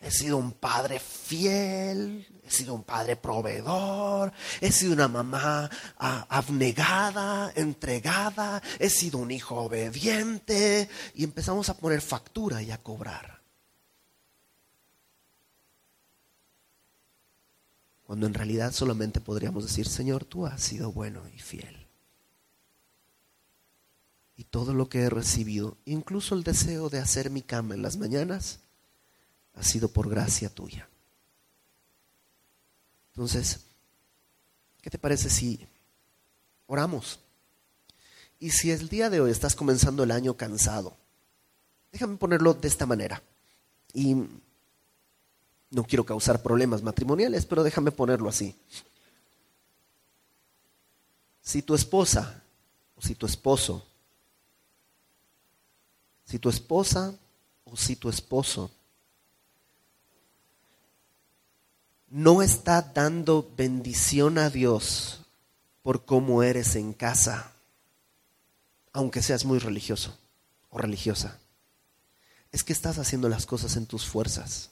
He 0.00 0.10
sido 0.10 0.38
un 0.38 0.52
padre 0.52 0.98
fiel, 0.98 2.26
he 2.46 2.50
sido 2.50 2.74
un 2.74 2.84
padre 2.84 3.16
proveedor, 3.16 4.32
he 4.60 4.70
sido 4.72 4.92
una 4.92 5.08
mamá 5.08 5.68
ah, 5.98 6.26
abnegada, 6.28 7.52
entregada, 7.54 8.62
he 8.78 8.88
sido 8.88 9.18
un 9.18 9.30
hijo 9.30 9.56
obediente 9.56 10.88
y 11.14 11.24
empezamos 11.24 11.68
a 11.68 11.76
poner 11.76 12.00
factura 12.00 12.62
y 12.62 12.70
a 12.70 12.82
cobrar. 12.82 13.42
Cuando 18.04 18.26
en 18.26 18.34
realidad 18.34 18.72
solamente 18.72 19.20
podríamos 19.20 19.64
decir, 19.64 19.88
Señor, 19.88 20.24
tú 20.24 20.46
has 20.46 20.62
sido 20.62 20.92
bueno 20.92 21.22
y 21.34 21.40
fiel 21.40 21.86
y 24.36 24.44
todo 24.44 24.74
lo 24.74 24.88
que 24.88 25.00
he 25.00 25.10
recibido, 25.10 25.78
incluso 25.86 26.34
el 26.34 26.44
deseo 26.44 26.90
de 26.90 26.98
hacer 26.98 27.30
mi 27.30 27.40
cama 27.40 27.74
en 27.74 27.82
las 27.82 27.96
mañanas, 27.96 28.60
ha 29.54 29.62
sido 29.62 29.88
por 29.88 30.10
gracia 30.10 30.50
tuya. 30.50 30.88
Entonces, 33.16 33.60
¿qué 34.82 34.90
te 34.90 34.98
parece 34.98 35.30
si 35.30 35.66
oramos? 36.66 37.18
Y 38.38 38.50
si 38.50 38.70
el 38.70 38.90
día 38.90 39.08
de 39.08 39.20
hoy 39.20 39.30
estás 39.30 39.56
comenzando 39.56 40.02
el 40.02 40.10
año 40.10 40.36
cansado, 40.36 40.94
déjame 41.90 42.18
ponerlo 42.18 42.52
de 42.52 42.68
esta 42.68 42.84
manera. 42.84 43.22
Y 43.94 44.14
no 45.70 45.84
quiero 45.84 46.04
causar 46.04 46.42
problemas 46.42 46.82
matrimoniales, 46.82 47.46
pero 47.46 47.62
déjame 47.62 47.90
ponerlo 47.90 48.28
así. 48.28 48.54
Si 51.40 51.62
tu 51.62 51.74
esposa 51.74 52.42
o 52.94 53.00
si 53.00 53.14
tu 53.14 53.24
esposo 53.24 53.86
si 56.26 56.38
tu 56.38 56.48
esposa 56.48 57.14
o 57.64 57.76
si 57.76 57.96
tu 57.96 58.08
esposo 58.08 58.70
no 62.08 62.42
está 62.42 62.82
dando 62.82 63.52
bendición 63.56 64.38
a 64.38 64.50
Dios 64.50 65.22
por 65.82 66.04
cómo 66.04 66.42
eres 66.42 66.76
en 66.76 66.92
casa, 66.92 67.52
aunque 68.92 69.22
seas 69.22 69.44
muy 69.44 69.58
religioso 69.58 70.16
o 70.70 70.78
religiosa, 70.78 71.38
es 72.52 72.64
que 72.64 72.72
estás 72.72 72.98
haciendo 72.98 73.28
las 73.28 73.46
cosas 73.46 73.76
en 73.76 73.86
tus 73.86 74.06
fuerzas. 74.06 74.70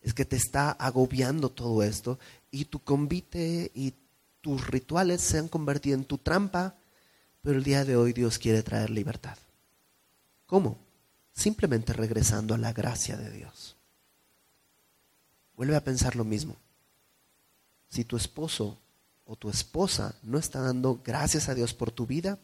Es 0.00 0.14
que 0.14 0.24
te 0.24 0.36
está 0.36 0.70
agobiando 0.70 1.50
todo 1.50 1.82
esto 1.82 2.18
y 2.50 2.64
tu 2.64 2.80
convite 2.80 3.70
y 3.74 3.94
tus 4.40 4.66
rituales 4.66 5.20
se 5.20 5.38
han 5.38 5.48
convertido 5.48 5.96
en 5.96 6.04
tu 6.04 6.18
trampa 6.18 6.76
pero 7.42 7.58
el 7.58 7.64
día 7.64 7.84
de 7.84 7.96
hoy 7.96 8.12
Dios 8.12 8.38
quiere 8.38 8.62
traer 8.62 8.90
libertad. 8.90 9.36
¿Cómo? 10.46 10.78
Simplemente 11.32 11.92
regresando 11.92 12.54
a 12.54 12.58
la 12.58 12.72
gracia 12.72 13.16
de 13.16 13.30
Dios. 13.30 13.76
Vuelve 15.56 15.76
a 15.76 15.84
pensar 15.84 16.16
lo 16.16 16.24
mismo. 16.24 16.56
Si 17.88 18.04
tu 18.04 18.16
esposo 18.16 18.78
o 19.24 19.36
tu 19.36 19.50
esposa 19.50 20.14
no 20.22 20.38
está 20.38 20.60
dando 20.60 21.00
gracias 21.04 21.48
a 21.48 21.54
Dios 21.54 21.74
por 21.74 21.90
tu 21.90 22.06
vida, 22.06 22.38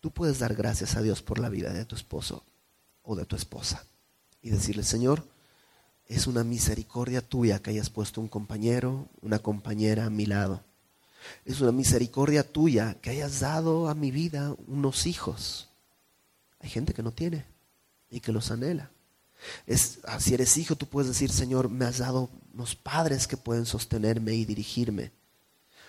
tú 0.00 0.10
puedes 0.10 0.38
dar 0.38 0.54
gracias 0.54 0.96
a 0.96 1.02
Dios 1.02 1.22
por 1.22 1.38
la 1.38 1.48
vida 1.48 1.72
de 1.72 1.84
tu 1.84 1.96
esposo 1.96 2.44
o 3.02 3.16
de 3.16 3.24
tu 3.26 3.36
esposa. 3.36 3.84
Y 4.42 4.50
decirle, 4.50 4.82
Señor, 4.82 5.26
es 6.06 6.26
una 6.26 6.44
misericordia 6.44 7.20
tuya 7.20 7.60
que 7.60 7.70
hayas 7.70 7.90
puesto 7.90 8.20
un 8.20 8.28
compañero, 8.28 9.08
una 9.22 9.38
compañera 9.38 10.06
a 10.06 10.10
mi 10.10 10.26
lado 10.26 10.62
es 11.44 11.60
una 11.60 11.72
misericordia 11.72 12.50
tuya 12.50 12.96
que 13.00 13.10
hayas 13.10 13.40
dado 13.40 13.88
a 13.88 13.94
mi 13.94 14.10
vida 14.10 14.54
unos 14.66 15.06
hijos. 15.06 15.68
Hay 16.60 16.70
gente 16.70 16.94
que 16.94 17.02
no 17.02 17.12
tiene 17.12 17.44
y 18.10 18.20
que 18.20 18.32
los 18.32 18.50
anhela. 18.50 18.90
Es, 19.66 20.00
si 20.18 20.34
eres 20.34 20.56
hijo, 20.56 20.76
tú 20.76 20.86
puedes 20.86 21.08
decir, 21.08 21.30
Señor, 21.30 21.68
me 21.68 21.84
has 21.84 21.98
dado 21.98 22.30
unos 22.52 22.74
padres 22.74 23.26
que 23.26 23.36
pueden 23.36 23.66
sostenerme 23.66 24.34
y 24.34 24.44
dirigirme. 24.44 25.12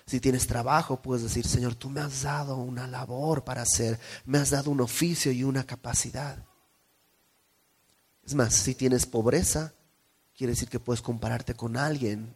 Si 0.06 0.20
tienes 0.20 0.46
trabajo, 0.46 1.02
puedes 1.02 1.24
decir, 1.24 1.48
Señor, 1.48 1.76
tú 1.76 1.90
me 1.90 2.02
has 2.02 2.24
dado 2.24 2.58
una 2.58 2.88
labor 2.88 3.44
para 3.44 3.64
hacer, 3.64 4.00
me 4.26 4.38
has 4.38 4.52
dado 4.52 4.70
un 4.70 4.82
oficio 4.82 5.32
y 5.32 5.44
una 5.44 5.66
capacidad. 5.66 6.38
Es 8.24 8.36
más, 8.36 8.54
si 8.54 8.76
tienes 8.76 9.06
pobreza, 9.06 9.74
quiere 10.38 10.54
decir 10.54 10.70
que 10.70 10.80
puedes 10.80 11.02
compararte 11.02 11.56
con 11.56 11.78
alguien 11.78 12.36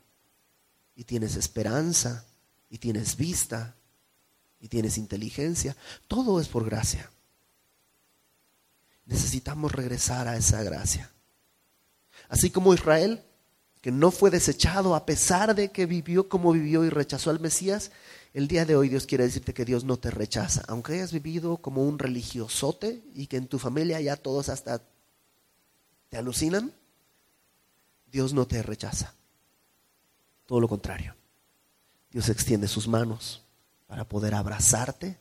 y 0.96 1.04
tienes 1.04 1.36
esperanza 1.36 2.26
y 2.70 2.78
tienes 2.78 3.16
vista 3.16 3.76
y 4.60 4.68
tienes 4.68 4.98
inteligencia. 4.98 5.76
Todo 6.08 6.40
es 6.40 6.48
por 6.48 6.66
gracia. 6.66 7.10
Necesitamos 9.10 9.72
regresar 9.72 10.28
a 10.28 10.38
esa 10.38 10.62
gracia. 10.62 11.10
Así 12.30 12.52
como 12.52 12.76
Israel, 12.76 13.24
que 13.82 13.92
no 13.92 14.12
fue 14.12 14.30
desechado 14.30 14.94
a 14.94 15.08
pesar 15.08 15.56
de 15.56 15.72
que 15.72 15.88
vivió 15.88 16.30
como 16.30 16.52
vivió 16.52 16.86
y 16.86 16.90
rechazó 16.90 17.32
al 17.32 17.40
Mesías, 17.40 17.90
el 18.36 18.48
día 18.48 18.66
de 18.66 18.76
hoy 18.76 18.88
Dios 18.88 19.08
quiere 19.08 19.24
decirte 19.24 19.56
que 19.56 19.66
Dios 19.66 19.84
no 19.84 19.98
te 19.98 20.12
rechaza. 20.12 20.62
Aunque 20.68 20.94
hayas 20.94 21.12
vivido 21.12 21.58
como 21.58 21.84
un 21.86 21.98
religiosote 21.98 23.02
y 23.16 23.26
que 23.26 23.38
en 23.38 23.48
tu 23.48 23.58
familia 23.58 24.00
ya 24.00 24.16
todos 24.16 24.48
hasta 24.48 24.80
te 26.10 26.18
alucinan, 26.18 26.72
Dios 28.12 28.32
no 28.32 28.46
te 28.46 28.62
rechaza. 28.62 29.16
Todo 30.46 30.60
lo 30.60 30.68
contrario. 30.68 31.16
Dios 32.12 32.30
extiende 32.30 32.68
sus 32.68 32.88
manos 32.88 33.42
para 33.88 34.08
poder 34.08 34.36
abrazarte. 34.36 35.18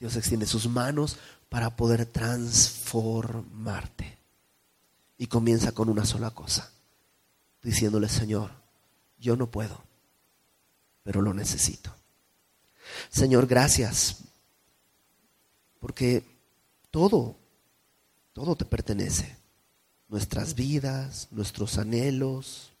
Dios 0.00 0.16
extiende 0.16 0.46
sus 0.46 0.66
manos 0.66 1.18
para 1.54 1.76
poder 1.76 2.04
transformarte. 2.04 4.18
Y 5.16 5.28
comienza 5.28 5.70
con 5.70 5.88
una 5.88 6.04
sola 6.04 6.32
cosa, 6.32 6.68
diciéndole, 7.62 8.08
Señor, 8.08 8.50
yo 9.20 9.36
no 9.36 9.48
puedo, 9.48 9.80
pero 11.04 11.22
lo 11.22 11.32
necesito. 11.32 11.94
Señor, 13.08 13.46
gracias, 13.46 14.16
porque 15.78 16.24
todo, 16.90 17.36
todo 18.32 18.56
te 18.56 18.64
pertenece. 18.64 19.36
Nuestras 20.08 20.56
vidas, 20.56 21.28
nuestros 21.30 21.78
anhelos, 21.78 22.72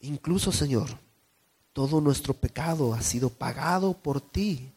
Incluso, 0.00 0.50
Señor, 0.50 0.98
todo 1.72 2.00
nuestro 2.00 2.34
pecado 2.34 2.92
ha 2.92 3.02
sido 3.02 3.30
pagado 3.30 4.02
por 4.02 4.20
ti 4.20 4.72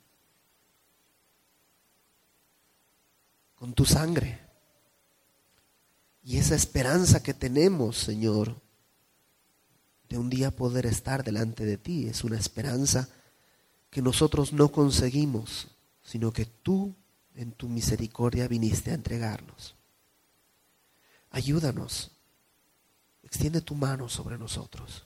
con 3.58 3.74
tu 3.74 3.86
sangre. 3.86 4.40
Y 6.24 6.38
esa 6.38 6.56
esperanza 6.56 7.22
que 7.24 7.34
tenemos, 7.34 7.98
Señor, 7.98 8.62
de 10.10 10.18
un 10.18 10.30
día 10.30 10.56
poder 10.56 10.86
estar 10.86 11.24
delante 11.24 11.66
de 11.66 11.78
ti, 11.78 12.08
es 12.08 12.24
una 12.24 12.38
esperanza 12.38 13.10
que 13.90 14.02
nosotros 14.02 14.54
no 14.54 14.72
conseguimos, 14.72 15.68
sino 16.04 16.32
que 16.32 16.46
tú 16.46 16.94
en 17.36 17.52
tu 17.52 17.68
misericordia 17.68 18.48
viniste 18.48 18.92
a 18.92 18.96
entregarnos. 18.96 19.76
Ayúdanos, 21.32 22.12
extiende 23.24 23.62
tu 23.62 23.76
mano 23.76 24.10
sobre 24.10 24.38
nosotros. 24.38 25.06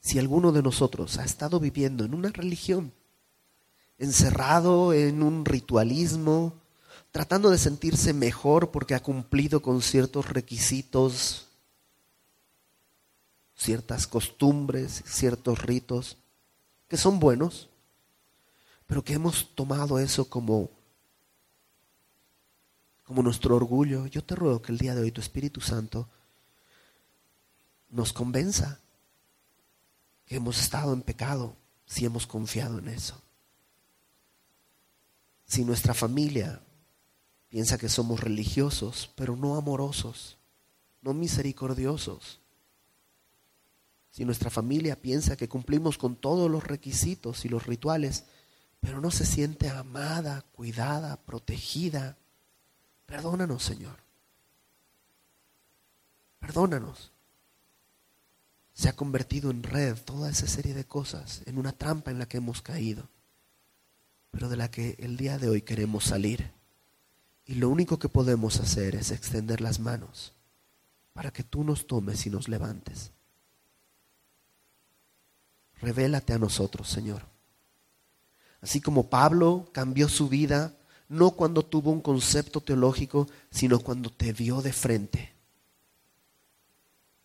Si 0.00 0.18
alguno 0.18 0.52
de 0.52 0.62
nosotros 0.62 1.18
ha 1.18 1.24
estado 1.24 1.58
viviendo 1.58 2.04
en 2.04 2.14
una 2.14 2.28
religión, 2.28 2.92
encerrado 3.98 4.92
en 4.92 5.22
un 5.22 5.44
ritualismo, 5.44 6.54
tratando 7.10 7.50
de 7.50 7.58
sentirse 7.58 8.12
mejor 8.12 8.70
porque 8.70 8.94
ha 8.94 9.02
cumplido 9.02 9.62
con 9.62 9.82
ciertos 9.82 10.28
requisitos, 10.28 11.48
ciertas 13.56 14.06
costumbres, 14.06 15.02
ciertos 15.06 15.62
ritos, 15.62 16.18
que 16.88 16.96
son 16.96 17.18
buenos, 17.18 17.68
pero 18.86 19.02
que 19.02 19.14
hemos 19.14 19.54
tomado 19.54 19.98
eso 19.98 20.28
como 20.28 20.70
como 23.06 23.22
nuestro 23.22 23.54
orgullo, 23.54 24.06
yo 24.06 24.24
te 24.24 24.34
ruego 24.34 24.60
que 24.60 24.72
el 24.72 24.78
día 24.78 24.94
de 24.96 25.02
hoy 25.02 25.12
tu 25.12 25.20
Espíritu 25.20 25.60
Santo 25.60 26.08
nos 27.88 28.12
convenza 28.12 28.80
que 30.26 30.36
hemos 30.36 30.58
estado 30.58 30.92
en 30.92 31.02
pecado 31.02 31.56
si 31.86 32.04
hemos 32.04 32.26
confiado 32.26 32.80
en 32.80 32.88
eso. 32.88 33.22
Si 35.46 35.64
nuestra 35.64 35.94
familia 35.94 36.60
piensa 37.48 37.78
que 37.78 37.88
somos 37.88 38.20
religiosos, 38.20 39.10
pero 39.14 39.36
no 39.36 39.56
amorosos, 39.56 40.38
no 41.02 41.14
misericordiosos. 41.14 42.40
Si 44.10 44.24
nuestra 44.24 44.50
familia 44.50 45.00
piensa 45.00 45.36
que 45.36 45.48
cumplimos 45.48 45.98
con 45.98 46.16
todos 46.16 46.50
los 46.50 46.64
requisitos 46.64 47.44
y 47.44 47.48
los 47.48 47.66
rituales, 47.66 48.24
pero 48.80 49.00
no 49.00 49.10
se 49.10 49.24
siente 49.24 49.70
amada, 49.70 50.42
cuidada, 50.52 51.16
protegida, 51.16 52.16
perdónanos, 53.06 53.62
Señor. 53.62 53.98
Perdónanos. 56.40 57.12
Se 58.74 58.88
ha 58.88 58.96
convertido 58.96 59.50
en 59.50 59.62
red 59.62 59.96
toda 60.04 60.28
esa 60.28 60.46
serie 60.48 60.74
de 60.74 60.84
cosas, 60.84 61.42
en 61.46 61.56
una 61.56 61.72
trampa 61.72 62.10
en 62.10 62.18
la 62.18 62.26
que 62.26 62.38
hemos 62.38 62.62
caído 62.62 63.08
pero 64.36 64.50
de 64.50 64.58
la 64.58 64.70
que 64.70 64.96
el 64.98 65.16
día 65.16 65.38
de 65.38 65.48
hoy 65.48 65.62
queremos 65.62 66.04
salir. 66.04 66.52
Y 67.46 67.54
lo 67.54 67.70
único 67.70 67.98
que 67.98 68.10
podemos 68.10 68.60
hacer 68.60 68.94
es 68.94 69.10
extender 69.10 69.62
las 69.62 69.80
manos 69.80 70.34
para 71.14 71.30
que 71.30 71.42
tú 71.42 71.64
nos 71.64 71.86
tomes 71.86 72.26
y 72.26 72.28
nos 72.28 72.46
levantes. 72.46 73.12
Revélate 75.80 76.34
a 76.34 76.38
nosotros, 76.38 76.86
Señor. 76.86 77.22
Así 78.60 78.82
como 78.82 79.08
Pablo 79.08 79.70
cambió 79.72 80.06
su 80.06 80.28
vida, 80.28 80.76
no 81.08 81.30
cuando 81.30 81.64
tuvo 81.64 81.90
un 81.90 82.02
concepto 82.02 82.60
teológico, 82.60 83.30
sino 83.50 83.78
cuando 83.78 84.10
te 84.10 84.34
vio 84.34 84.60
de 84.60 84.74
frente. 84.74 85.32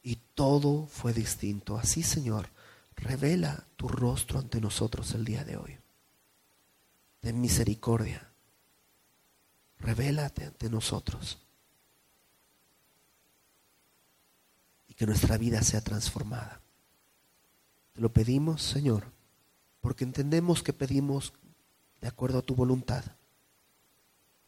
Y 0.02 0.16
todo 0.34 0.88
fue 0.88 1.12
distinto. 1.12 1.78
Así, 1.78 2.04
Señor, 2.04 2.48
revela 2.96 3.66
tu 3.76 3.90
rostro 3.90 4.40
ante 4.40 4.62
nosotros 4.62 5.14
el 5.14 5.26
día 5.26 5.44
de 5.44 5.58
hoy 5.58 5.81
de 7.22 7.34
misericordia. 7.34 8.30
Revélate 9.78 10.46
ante 10.46 10.70
nosotros. 10.70 11.40
Y 14.88 14.94
que 14.94 15.06
nuestra 15.06 15.38
vida 15.38 15.62
sea 15.64 15.82
transformada. 15.82 16.62
Te 17.94 18.02
lo 18.02 18.12
pedimos, 18.12 18.62
Señor, 18.62 19.12
porque 19.80 20.04
entendemos 20.04 20.64
que 20.64 20.74
pedimos 20.74 21.34
de 22.00 22.08
acuerdo 22.08 22.40
a 22.40 22.44
tu 22.44 22.56
voluntad. 22.56 23.04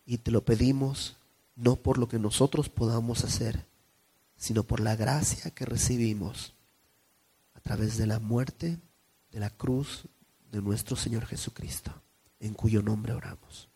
Y 0.05 0.17
te 0.19 0.32
lo 0.32 0.43
pedimos 0.43 1.17
no 1.55 1.76
por 1.76 1.97
lo 1.97 2.07
que 2.07 2.19
nosotros 2.19 2.69
podamos 2.69 3.24
hacer, 3.24 3.65
sino 4.36 4.63
por 4.63 4.80
la 4.80 4.95
gracia 4.95 5.51
que 5.51 5.65
recibimos 5.65 6.53
a 7.53 7.59
través 7.59 7.97
de 7.97 8.07
la 8.07 8.19
muerte, 8.19 8.80
de 9.32 9.39
la 9.39 9.49
cruz 9.49 10.07
de 10.51 10.61
nuestro 10.61 10.95
Señor 10.95 11.26
Jesucristo 11.26 12.03
en 12.44 12.54
cuyo 12.54 12.82
nombre 12.82 13.14
oramos. 13.14 13.70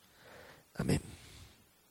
Amén. 0.75 1.01